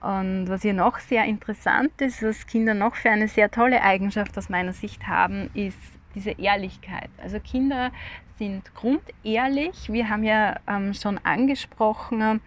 Und 0.01 0.49
was 0.49 0.63
hier 0.63 0.75
noch 0.75 0.99
sehr 0.99 1.25
interessant 1.25 2.01
ist, 2.01 2.23
was 2.23 2.47
Kinder 2.47 2.75
noch 2.75 2.95
für 2.95 3.11
eine 3.11 3.29
sehr 3.29 3.51
tolle 3.51 3.83
Eigenschaft 3.83 4.39
aus 4.39 4.49
meiner 4.49 4.73
Sicht 4.73 5.07
haben, 5.07 5.51
ist 5.55 5.79
diese 6.15 6.31
Ehrlichkeit. 6.33 7.11
Also 7.23 7.41
Kinder 7.41 7.91
sind 8.39 8.75
grundehrlich. 8.75 9.93
Wir 9.93 10.09
haben 10.09 10.23
ja 10.23 10.57
ähm, 10.69 10.95
schon 10.95 11.19
angesprochen, 11.19 12.41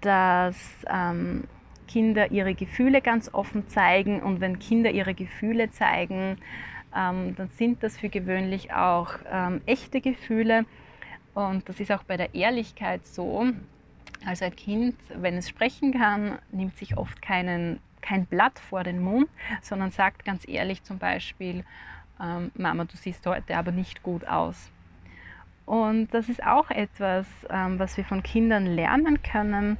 dass 0.00 0.56
ähm, 0.88 1.44
Kinder 1.88 2.30
ihre 2.30 2.54
Gefühle 2.54 3.00
ganz 3.00 3.34
offen 3.34 3.66
zeigen 3.66 4.22
und 4.22 4.40
wenn 4.40 4.60
Kinder 4.60 4.90
ihre 4.90 5.14
Gefühle 5.14 5.70
zeigen, 5.70 6.38
ähm, 6.96 7.34
dann 7.36 7.48
sind 7.56 7.82
das 7.82 7.98
für 7.98 8.08
gewöhnlich 8.08 8.72
auch 8.72 9.14
ähm, 9.30 9.60
echte 9.66 10.00
Gefühle. 10.00 10.64
Und 11.34 11.68
das 11.68 11.80
ist 11.80 11.92
auch 11.92 12.04
bei 12.04 12.16
der 12.16 12.34
Ehrlichkeit 12.34 13.06
so. 13.06 13.46
Also 14.24 14.44
ein 14.44 14.54
Kind, 14.54 14.96
wenn 15.08 15.36
es 15.36 15.48
sprechen 15.48 15.92
kann, 15.92 16.38
nimmt 16.52 16.76
sich 16.76 16.96
oft 16.96 17.22
keinen, 17.22 17.80
kein 18.02 18.26
Blatt 18.26 18.58
vor 18.58 18.84
den 18.84 19.00
Mund, 19.00 19.28
sondern 19.62 19.90
sagt 19.90 20.24
ganz 20.24 20.46
ehrlich 20.46 20.82
zum 20.82 20.98
Beispiel, 20.98 21.64
ähm, 22.20 22.50
Mama, 22.54 22.84
du 22.84 22.96
siehst 22.96 23.26
heute 23.26 23.56
aber 23.56 23.72
nicht 23.72 24.02
gut 24.02 24.26
aus. 24.26 24.70
Und 25.64 26.12
das 26.12 26.28
ist 26.28 26.42
auch 26.44 26.70
etwas, 26.70 27.26
ähm, 27.48 27.78
was 27.78 27.96
wir 27.96 28.04
von 28.04 28.22
Kindern 28.22 28.66
lernen 28.66 29.22
können. 29.22 29.78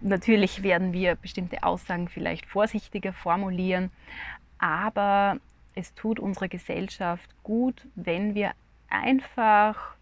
Natürlich 0.00 0.62
werden 0.62 0.92
wir 0.92 1.16
bestimmte 1.16 1.62
Aussagen 1.62 2.08
vielleicht 2.08 2.46
vorsichtiger 2.46 3.12
formulieren, 3.12 3.90
aber 4.58 5.38
es 5.74 5.94
tut 5.94 6.20
unserer 6.20 6.48
Gesellschaft 6.48 7.28
gut, 7.42 7.86
wenn 7.94 8.34
wir 8.34 8.52
einfach 8.90 9.96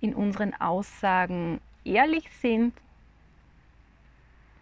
in 0.00 0.14
unseren 0.14 0.54
Aussagen 0.54 1.60
ehrlich 1.84 2.30
sind. 2.40 2.74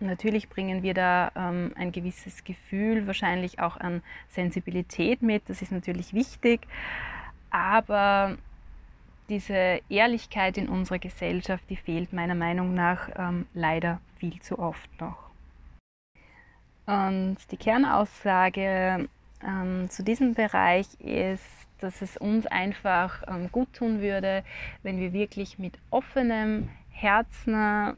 Natürlich 0.00 0.48
bringen 0.48 0.82
wir 0.82 0.94
da 0.94 1.30
ähm, 1.36 1.72
ein 1.76 1.92
gewisses 1.92 2.44
Gefühl, 2.44 3.06
wahrscheinlich 3.06 3.60
auch 3.60 3.76
an 3.76 4.02
Sensibilität 4.28 5.20
mit, 5.20 5.42
das 5.48 5.60
ist 5.60 5.72
natürlich 5.72 6.14
wichtig, 6.14 6.66
aber 7.50 8.38
diese 9.28 9.80
Ehrlichkeit 9.88 10.56
in 10.56 10.68
unserer 10.68 10.98
Gesellschaft, 10.98 11.64
die 11.68 11.76
fehlt 11.76 12.12
meiner 12.12 12.34
Meinung 12.34 12.74
nach 12.74 13.10
ähm, 13.16 13.46
leider 13.54 14.00
viel 14.16 14.40
zu 14.40 14.58
oft 14.58 14.88
noch. 15.00 15.30
Und 16.86 17.36
die 17.50 17.56
Kernaussage 17.56 19.08
ähm, 19.46 19.88
zu 19.90 20.02
diesem 20.02 20.34
Bereich 20.34 20.88
ist, 21.00 21.44
dass 21.78 22.02
es 22.02 22.16
uns 22.16 22.46
einfach 22.46 23.22
ähm, 23.28 23.50
gut 23.52 23.72
tun 23.72 24.00
würde, 24.00 24.44
wenn 24.82 24.98
wir 24.98 25.12
wirklich 25.12 25.58
mit 25.58 25.78
offenem 25.90 26.68
Herzen 26.90 27.96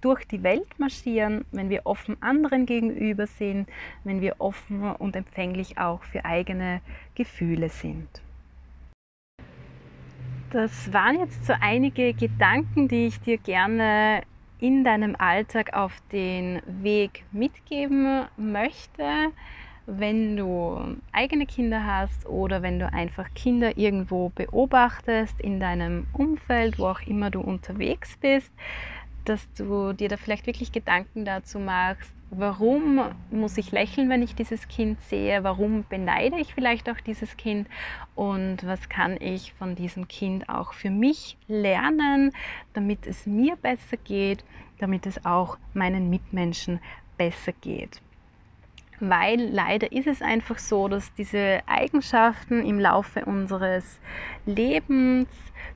durch 0.00 0.24
die 0.26 0.42
Welt 0.42 0.78
marschieren, 0.78 1.44
wenn 1.52 1.70
wir 1.70 1.82
offen 1.84 2.20
anderen 2.20 2.66
gegenüber 2.66 3.26
sind, 3.26 3.68
wenn 4.04 4.20
wir 4.20 4.36
offen 4.40 4.82
und 4.82 5.16
empfänglich 5.16 5.78
auch 5.78 6.02
für 6.02 6.24
eigene 6.24 6.80
Gefühle 7.14 7.68
sind. 7.68 8.08
Das 10.50 10.92
waren 10.92 11.20
jetzt 11.20 11.46
so 11.46 11.54
einige 11.60 12.12
Gedanken, 12.12 12.88
die 12.88 13.06
ich 13.06 13.20
dir 13.20 13.38
gerne 13.38 14.22
in 14.58 14.84
deinem 14.84 15.16
Alltag 15.16 15.72
auf 15.72 15.94
den 16.12 16.60
Weg 16.66 17.24
mitgeben 17.32 18.26
möchte 18.36 19.32
wenn 19.86 20.36
du 20.36 20.96
eigene 21.12 21.46
Kinder 21.46 21.84
hast 21.84 22.26
oder 22.26 22.62
wenn 22.62 22.78
du 22.78 22.92
einfach 22.92 23.32
Kinder 23.34 23.76
irgendwo 23.76 24.30
beobachtest 24.30 25.40
in 25.40 25.60
deinem 25.60 26.06
Umfeld, 26.12 26.78
wo 26.78 26.86
auch 26.86 27.02
immer 27.02 27.30
du 27.30 27.40
unterwegs 27.40 28.16
bist, 28.20 28.52
dass 29.24 29.52
du 29.54 29.92
dir 29.92 30.08
da 30.08 30.16
vielleicht 30.16 30.46
wirklich 30.46 30.72
Gedanken 30.72 31.24
dazu 31.24 31.58
machst, 31.58 32.12
warum 32.30 33.00
muss 33.30 33.58
ich 33.58 33.72
lächeln, 33.72 34.08
wenn 34.08 34.22
ich 34.22 34.34
dieses 34.34 34.66
Kind 34.68 35.00
sehe, 35.02 35.44
warum 35.44 35.84
beneide 35.88 36.38
ich 36.38 36.54
vielleicht 36.54 36.88
auch 36.88 37.00
dieses 37.00 37.36
Kind? 37.36 37.68
Und 38.14 38.66
was 38.66 38.88
kann 38.88 39.16
ich 39.20 39.52
von 39.54 39.74
diesem 39.74 40.08
Kind 40.08 40.48
auch 40.48 40.72
für 40.72 40.90
mich 40.90 41.36
lernen, 41.46 42.32
damit 42.72 43.06
es 43.06 43.26
mir 43.26 43.56
besser 43.56 43.96
geht, 43.96 44.44
damit 44.78 45.06
es 45.06 45.24
auch 45.24 45.58
meinen 45.74 46.08
Mitmenschen 46.10 46.80
besser 47.16 47.52
geht 47.60 48.00
weil 49.02 49.40
leider 49.50 49.90
ist 49.90 50.06
es 50.06 50.22
einfach 50.22 50.58
so, 50.58 50.86
dass 50.86 51.12
diese 51.14 51.60
Eigenschaften 51.66 52.64
im 52.64 52.78
Laufe 52.78 53.24
unseres 53.24 53.98
Lebens 54.46 55.28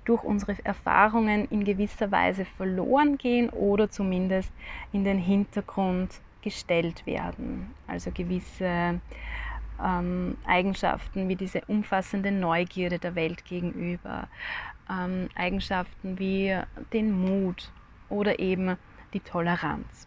durch 0.05 0.23
unsere 0.23 0.55
Erfahrungen 0.65 1.49
in 1.51 1.65
gewisser 1.65 2.13
Weise 2.13 2.45
verloren 2.45 3.19
gehen 3.19 3.51
oder 3.51 3.91
zumindest 3.91 4.53
in 4.93 5.03
den 5.03 5.19
Hintergrund 5.19 6.21
gestellt 6.41 7.05
werden. 7.05 7.75
Also 7.89 8.13
gewisse 8.13 9.01
ähm, 9.85 10.37
Eigenschaften 10.47 11.29
wie 11.29 11.35
diese 11.35 11.63
umfassende 11.67 12.31
Neugierde 12.31 13.01
der 13.01 13.17
Welt 13.17 13.45
gegenüber, 13.45 14.29
ähm, 14.89 15.29
Eigenschaften 15.35 16.21
wie 16.21 16.57
den 16.93 17.11
Mut 17.11 17.73
oder 18.09 18.39
eben 18.39 18.77
die 19.13 19.21
Toleranz. 19.21 20.07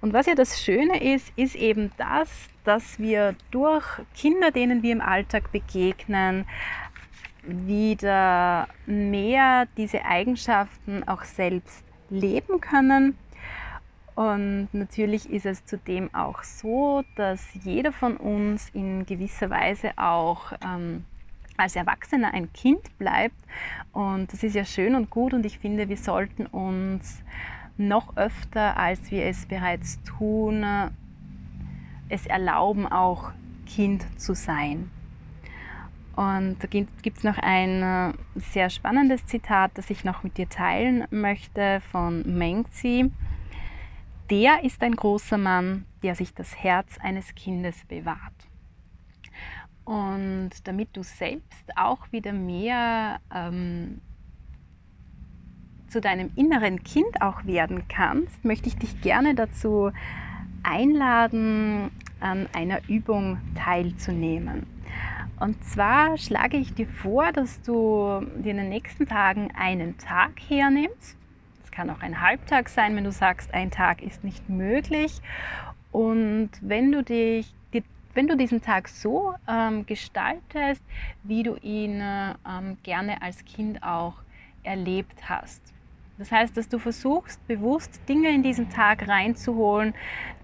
Und 0.00 0.12
was 0.12 0.26
ja 0.26 0.34
das 0.34 0.60
Schöne 0.60 1.02
ist, 1.14 1.32
ist 1.36 1.54
eben 1.54 1.90
das, 1.96 2.28
dass 2.64 2.98
wir 2.98 3.34
durch 3.50 3.84
Kinder, 4.14 4.50
denen 4.50 4.82
wir 4.82 4.92
im 4.92 5.00
Alltag 5.00 5.52
begegnen, 5.52 6.46
wieder 7.42 8.68
mehr 8.86 9.66
diese 9.76 10.04
Eigenschaften 10.04 11.06
auch 11.06 11.24
selbst 11.24 11.84
leben 12.10 12.60
können. 12.60 13.16
Und 14.14 14.68
natürlich 14.72 15.30
ist 15.30 15.46
es 15.46 15.64
zudem 15.64 16.12
auch 16.12 16.42
so, 16.42 17.04
dass 17.14 17.40
jeder 17.62 17.92
von 17.92 18.16
uns 18.16 18.68
in 18.70 19.06
gewisser 19.06 19.48
Weise 19.48 19.92
auch 19.96 20.52
ähm, 20.64 21.04
als 21.56 21.76
Erwachsener 21.76 22.34
ein 22.34 22.52
Kind 22.52 22.98
bleibt. 22.98 23.36
Und 23.92 24.32
das 24.32 24.42
ist 24.42 24.54
ja 24.54 24.64
schön 24.64 24.94
und 24.94 25.10
gut 25.10 25.34
und 25.34 25.46
ich 25.46 25.58
finde, 25.58 25.88
wir 25.88 25.96
sollten 25.96 26.46
uns 26.46 27.22
noch 27.78 28.16
öfter, 28.16 28.76
als 28.76 29.10
wir 29.10 29.26
es 29.26 29.46
bereits 29.46 30.02
tun, 30.02 30.64
es 32.08 32.26
erlauben, 32.26 32.86
auch 32.86 33.32
Kind 33.66 34.04
zu 34.20 34.34
sein. 34.34 34.90
Und 36.16 36.56
da 36.58 36.66
gibt 36.66 37.18
es 37.18 37.22
noch 37.22 37.38
ein 37.38 37.82
äh, 37.82 38.12
sehr 38.34 38.70
spannendes 38.70 39.24
Zitat, 39.26 39.70
das 39.74 39.88
ich 39.88 40.02
noch 40.02 40.24
mit 40.24 40.36
dir 40.36 40.48
teilen 40.48 41.06
möchte 41.10 41.80
von 41.92 42.22
Mengzi. 42.22 43.12
Der 44.28 44.64
ist 44.64 44.82
ein 44.82 44.96
großer 44.96 45.38
Mann, 45.38 45.84
der 46.02 46.16
sich 46.16 46.34
das 46.34 46.56
Herz 46.56 46.98
eines 46.98 47.36
Kindes 47.36 47.84
bewahrt. 47.84 48.48
Und 49.84 50.50
damit 50.64 50.88
du 50.96 51.04
selbst 51.04 51.76
auch 51.76 52.10
wieder 52.10 52.32
mehr 52.32 53.20
ähm, 53.32 54.00
zu 55.88 56.00
deinem 56.00 56.30
inneren 56.36 56.82
Kind 56.82 57.20
auch 57.20 57.44
werden 57.44 57.84
kannst, 57.88 58.44
möchte 58.44 58.68
ich 58.68 58.76
dich 58.76 59.00
gerne 59.00 59.34
dazu 59.34 59.90
einladen, 60.62 61.90
an 62.20 62.48
einer 62.52 62.80
Übung 62.88 63.38
teilzunehmen. 63.54 64.66
Und 65.40 65.62
zwar 65.64 66.18
schlage 66.18 66.56
ich 66.56 66.74
dir 66.74 66.88
vor, 66.88 67.30
dass 67.32 67.62
du 67.62 68.26
dir 68.42 68.50
in 68.50 68.56
den 68.56 68.68
nächsten 68.68 69.06
Tagen 69.06 69.52
einen 69.56 69.96
Tag 69.98 70.32
hernimmst. 70.48 71.16
Es 71.62 71.70
kann 71.70 71.90
auch 71.90 72.00
ein 72.00 72.20
Halbtag 72.20 72.68
sein, 72.68 72.96
wenn 72.96 73.04
du 73.04 73.12
sagst, 73.12 73.54
ein 73.54 73.70
Tag 73.70 74.02
ist 74.02 74.24
nicht 74.24 74.48
möglich. 74.48 75.20
Und 75.92 76.50
wenn 76.60 76.90
du 76.90 77.02
dich 77.02 77.54
wenn 78.14 78.26
du 78.26 78.36
diesen 78.36 78.60
Tag 78.60 78.88
so 78.88 79.34
ähm, 79.46 79.86
gestaltest, 79.86 80.82
wie 81.22 81.44
du 81.44 81.54
ihn 81.56 82.02
ähm, 82.02 82.76
gerne 82.82 83.22
als 83.22 83.44
Kind 83.44 83.80
auch 83.84 84.14
erlebt 84.64 85.28
hast. 85.28 85.62
Das 86.18 86.32
heißt, 86.32 86.56
dass 86.56 86.68
du 86.68 86.78
versuchst, 86.78 87.46
bewusst 87.46 88.00
Dinge 88.08 88.30
in 88.30 88.42
diesen 88.42 88.70
Tag 88.70 89.06
reinzuholen, 89.06 89.94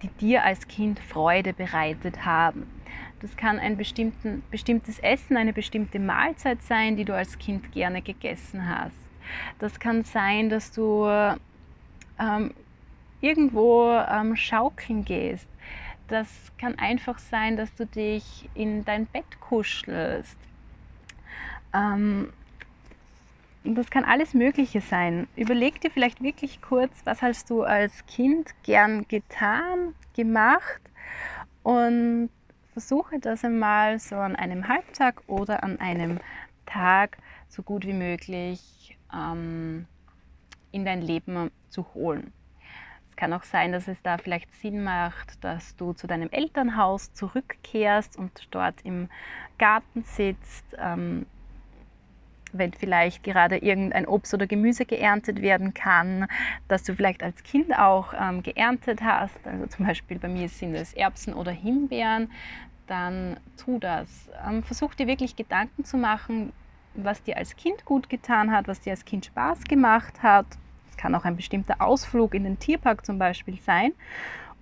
die 0.01 0.07
dir 0.07 0.43
als 0.43 0.67
Kind 0.67 0.99
Freude 0.99 1.53
bereitet 1.53 2.25
haben. 2.25 2.67
Das 3.21 3.35
kann 3.35 3.59
ein 3.59 3.77
bestimmtes 3.77 4.99
Essen, 4.99 5.35
eine 5.35 5.51
bestimmte 5.51 5.99
Mahlzeit 5.99 6.61
sein, 6.63 6.95
die 6.95 7.05
du 7.05 7.15
als 7.15 7.37
Kind 7.37 7.71
gerne 7.71 8.01
gegessen 8.01 8.67
hast. 8.69 8.95
Das 9.59 9.79
kann 9.79 10.03
sein, 10.03 10.49
dass 10.49 10.71
du 10.71 11.07
ähm, 12.19 12.53
irgendwo 13.21 13.91
ähm, 13.91 14.35
schaukeln 14.35 15.03
gehst. 15.03 15.47
Das 16.07 16.51
kann 16.59 16.77
einfach 16.77 17.17
sein, 17.17 17.57
dass 17.57 17.73
du 17.73 17.85
dich 17.85 18.47
in 18.53 18.85
dein 18.85 19.07
Bett 19.07 19.39
kuschelst. 19.39 20.37
Ähm, 21.73 22.31
das 23.73 23.89
kann 23.89 24.05
alles 24.05 24.33
Mögliche 24.33 24.81
sein. 24.81 25.27
Überleg 25.35 25.81
dir 25.81 25.89
vielleicht 25.89 26.21
wirklich 26.21 26.61
kurz, 26.61 26.91
was 27.03 27.21
hast 27.21 27.49
du 27.49 27.63
als 27.63 28.05
Kind 28.05 28.51
gern 28.63 29.07
getan, 29.07 29.95
gemacht 30.15 30.81
und 31.63 32.29
versuche 32.73 33.19
das 33.19 33.43
einmal 33.43 33.99
so 33.99 34.15
an 34.15 34.35
einem 34.35 34.67
Halbtag 34.67 35.23
oder 35.27 35.63
an 35.63 35.79
einem 35.79 36.19
Tag 36.65 37.17
so 37.47 37.63
gut 37.63 37.85
wie 37.85 37.93
möglich 37.93 38.97
ähm, 39.13 39.87
in 40.71 40.85
dein 40.85 41.01
Leben 41.01 41.51
zu 41.69 41.85
holen. 41.93 42.33
Es 43.09 43.15
kann 43.15 43.31
auch 43.33 43.43
sein, 43.43 43.71
dass 43.71 43.87
es 43.87 44.01
da 44.03 44.17
vielleicht 44.17 44.53
Sinn 44.55 44.83
macht, 44.83 45.41
dass 45.43 45.75
du 45.77 45.93
zu 45.93 46.05
deinem 46.05 46.29
Elternhaus 46.31 47.13
zurückkehrst 47.13 48.17
und 48.17 48.47
dort 48.51 48.81
im 48.83 49.09
Garten 49.57 50.03
sitzt, 50.03 50.65
ähm, 50.77 51.25
wenn 52.57 52.73
vielleicht 52.73 53.23
gerade 53.23 53.57
irgendein 53.57 54.07
Obst 54.07 54.33
oder 54.33 54.47
Gemüse 54.47 54.85
geerntet 54.85 55.41
werden 55.41 55.73
kann, 55.73 56.27
dass 56.67 56.83
du 56.83 56.93
vielleicht 56.95 57.23
als 57.23 57.43
Kind 57.43 57.77
auch 57.77 58.13
ähm, 58.19 58.43
geerntet 58.43 59.01
hast. 59.01 59.35
Also 59.45 59.67
zum 59.67 59.85
Beispiel 59.85 60.19
bei 60.19 60.27
mir 60.27 60.49
sind 60.49 60.75
es 60.75 60.93
Erbsen 60.93 61.33
oder 61.33 61.51
Himbeeren. 61.51 62.31
Dann 62.87 63.37
tu 63.57 63.79
das. 63.79 64.29
Ähm, 64.47 64.63
versuch 64.63 64.93
dir 64.93 65.07
wirklich 65.07 65.35
Gedanken 65.35 65.85
zu 65.85 65.97
machen, 65.97 66.53
was 66.93 67.23
dir 67.23 67.37
als 67.37 67.55
Kind 67.55 67.85
gut 67.85 68.09
getan 68.09 68.51
hat, 68.51 68.67
was 68.67 68.79
dir 68.81 68.91
als 68.91 69.05
Kind 69.05 69.25
Spaß 69.25 69.63
gemacht 69.63 70.21
hat. 70.23 70.45
Es 70.89 70.97
kann 70.97 71.13
auch 71.15 71.25
ein 71.25 71.35
bestimmter 71.35 71.81
Ausflug 71.81 72.33
in 72.33 72.43
den 72.43 72.59
Tierpark 72.59 73.05
zum 73.05 73.19
Beispiel 73.19 73.59
sein. 73.61 73.91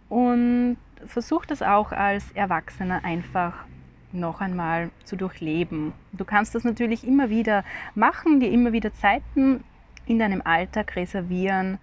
Und 0.10 0.78
versuch 1.06 1.46
das 1.46 1.62
auch 1.62 1.92
als 1.92 2.32
Erwachsener 2.32 3.04
einfach 3.04 3.66
noch 4.14 4.42
einmal 4.42 4.92
zu 5.04 5.16
durchleben. 5.16 5.94
Du 6.12 6.26
kannst 6.26 6.56
das 6.56 6.64
natürlich 6.64 7.06
immer 7.08 7.30
wieder 7.30 7.64
machen, 7.96 8.40
dir 8.40 8.52
immer 8.52 8.72
wieder 8.72 8.94
Zeiten 8.94 9.64
in 10.06 10.20
deinem 10.20 10.42
Alltag 10.44 10.96
reservieren, 10.96 11.80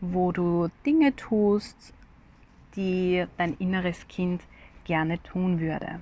wo 0.00 0.32
du 0.32 0.68
Dinge 0.84 1.14
tust, 1.16 1.94
die 2.76 3.24
dein 3.38 3.56
inneres 3.58 4.06
Kind 4.08 4.42
gerne 4.84 5.22
tun 5.22 5.60
würde. 5.60 6.00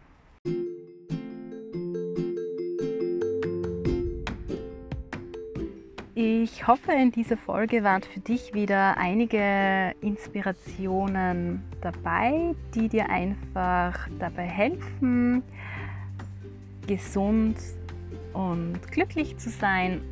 Ich 6.22 6.66
hoffe, 6.66 6.92
in 6.92 7.10
dieser 7.12 7.38
Folge 7.38 7.82
waren 7.82 8.02
für 8.02 8.20
dich 8.20 8.52
wieder 8.52 8.98
einige 8.98 9.94
Inspirationen 10.02 11.62
dabei, 11.80 12.54
die 12.74 12.90
dir 12.90 13.08
einfach 13.08 14.06
dabei 14.18 14.42
helfen, 14.42 15.42
gesund 16.86 17.56
und 18.34 18.80
glücklich 18.92 19.38
zu 19.38 19.48
sein. 19.48 20.02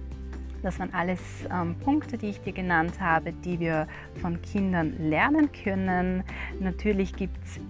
Das 0.62 0.78
waren 0.78 0.94
alles 0.94 1.20
ähm, 1.52 1.76
Punkte, 1.80 2.16
die 2.16 2.28
ich 2.28 2.40
dir 2.40 2.54
genannt 2.54 2.98
habe, 3.02 3.34
die 3.34 3.60
wir 3.60 3.86
von 4.22 4.40
Kindern 4.40 5.10
lernen 5.10 5.50
können. 5.52 6.24
Natürlich 6.58 7.14
gibt 7.16 7.36
es 7.44 7.60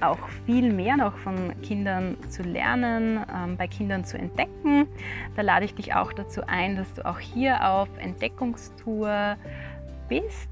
auch 0.00 0.18
viel 0.44 0.72
mehr 0.72 0.96
noch 0.96 1.16
von 1.18 1.60
Kindern 1.62 2.16
zu 2.28 2.42
lernen, 2.42 3.24
ähm, 3.34 3.56
bei 3.56 3.66
Kindern 3.66 4.04
zu 4.04 4.18
entdecken. 4.18 4.86
Da 5.34 5.42
lade 5.42 5.64
ich 5.64 5.74
dich 5.74 5.94
auch 5.94 6.12
dazu 6.12 6.42
ein, 6.46 6.76
dass 6.76 6.92
du 6.94 7.04
auch 7.06 7.18
hier 7.18 7.68
auf 7.68 7.88
Entdeckungstour 7.98 9.36
bist, 10.08 10.48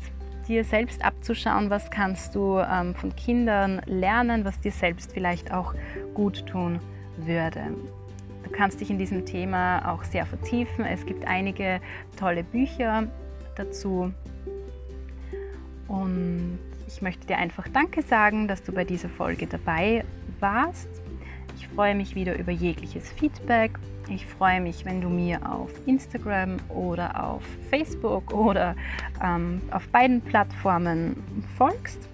dir 0.49 0.65
selbst 0.65 1.05
abzuschauen, 1.05 1.71
was 1.71 1.91
kannst 1.91 2.35
du 2.35 2.59
ähm, 2.59 2.95
von 2.95 3.15
Kindern 3.17 3.81
lernen, 3.87 4.45
was 4.45 4.61
dir 4.61 4.73
selbst 4.73 5.13
vielleicht 5.13 5.53
auch 5.53 5.75
gut 6.15 6.47
tun 6.47 6.81
würde. 7.17 7.63
Du 8.45 8.51
kannst 8.51 8.81
dich 8.81 8.91
in 8.91 8.99
diesem 8.99 9.25
Thema 9.25 9.93
auch 9.93 10.05
sehr 10.05 10.27
vertiefen. 10.27 10.85
Es 10.85 11.07
gibt 11.07 11.27
einige 11.27 11.81
tolle 12.19 12.45
Bücher 12.45 13.09
dazu. 13.57 14.13
Und 15.89 16.59
ich 16.95 17.03
möchte 17.03 17.27
dir 17.27 17.39
einfach 17.39 17.67
Danke 17.67 18.03
sagen, 18.03 18.47
dass 18.47 18.63
du 18.63 18.71
bei 18.71 18.85
dieser 18.85 19.09
Folge 19.09 19.49
dabei 19.49 20.05
warst. 20.39 20.89
Ich 21.57 21.67
freue 21.69 21.95
mich 21.95 22.15
wieder 22.15 22.39
über 22.39 22.53
jegliches 22.53 23.11
Feedback. 23.11 23.73
Ich 24.09 24.25
freue 24.25 24.61
mich, 24.61 24.85
wenn 24.85 25.01
du 25.01 25.09
mir 25.09 25.41
auf 25.51 25.71
Instagram 25.87 26.57
oder 26.69 27.25
auf 27.25 27.43
Facebook 27.69 28.33
oder 28.33 28.77
ähm, 29.21 29.61
auf 29.73 29.89
beiden 29.89 30.21
Plattformen 30.21 31.17
folgst. 31.59 32.09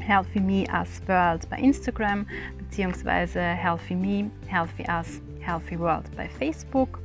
Healthy 0.00 0.40
Me 0.40 0.64
Us 0.72 1.02
World 1.06 1.48
bei 1.50 1.58
Instagram 1.58 2.26
beziehungsweise 2.58 3.40
Healthy 3.40 3.94
Me, 3.94 4.30
Healthy 4.46 4.86
Us, 4.88 5.20
Healthy 5.40 5.78
World 5.78 6.04
bei 6.16 6.30
Facebook. 6.30 6.98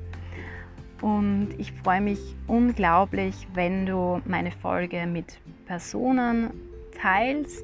Und 1.02 1.50
ich 1.58 1.74
freue 1.74 2.02
mich 2.02 2.20
unglaublich, 2.48 3.48
wenn 3.54 3.86
du 3.86 4.22
meine 4.26 4.52
Folge 4.52 5.06
mit 5.06 5.38
Personen 5.66 6.67
teilst, 7.02 7.64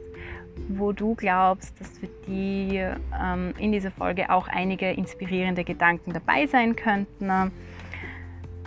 wo 0.70 0.92
du 0.92 1.16
glaubst, 1.16 1.80
dass 1.80 1.90
für 1.98 2.10
die 2.28 2.78
ähm, 2.78 3.54
in 3.58 3.72
dieser 3.72 3.92
Folge 3.92 4.30
auch 4.30 4.48
einige 4.48 4.92
inspirierende 4.92 5.64
Gedanken 5.64 6.14
dabei 6.14 6.48
sein 6.48 6.76
könnten, 6.76 7.52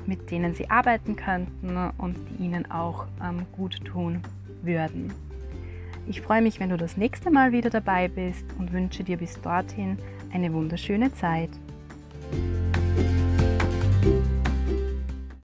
mit 0.07 0.31
denen 0.31 0.55
sie 0.55 0.71
arbeiten 0.71 1.17
könnten 1.17 1.77
und 1.99 2.17
die 2.31 2.45
ihnen 2.45 2.71
auch 2.71 3.07
ähm, 3.23 3.47
gut 3.57 3.85
tun 3.85 4.23
würden. 4.62 5.12
Ich 6.09 6.21
freue 6.21 6.43
mich, 6.43 6.61
wenn 6.61 6.71
du 6.71 6.77
das 6.77 6.97
nächste 6.97 7.31
Mal 7.31 7.51
wieder 7.53 7.71
dabei 7.71 8.09
bist 8.09 8.45
und 8.59 8.73
wünsche 8.73 9.03
dir 9.03 9.17
bis 9.17 9.41
dorthin 9.41 9.99
eine 10.33 10.53
wunderschöne 10.53 11.12
Zeit. 11.12 11.51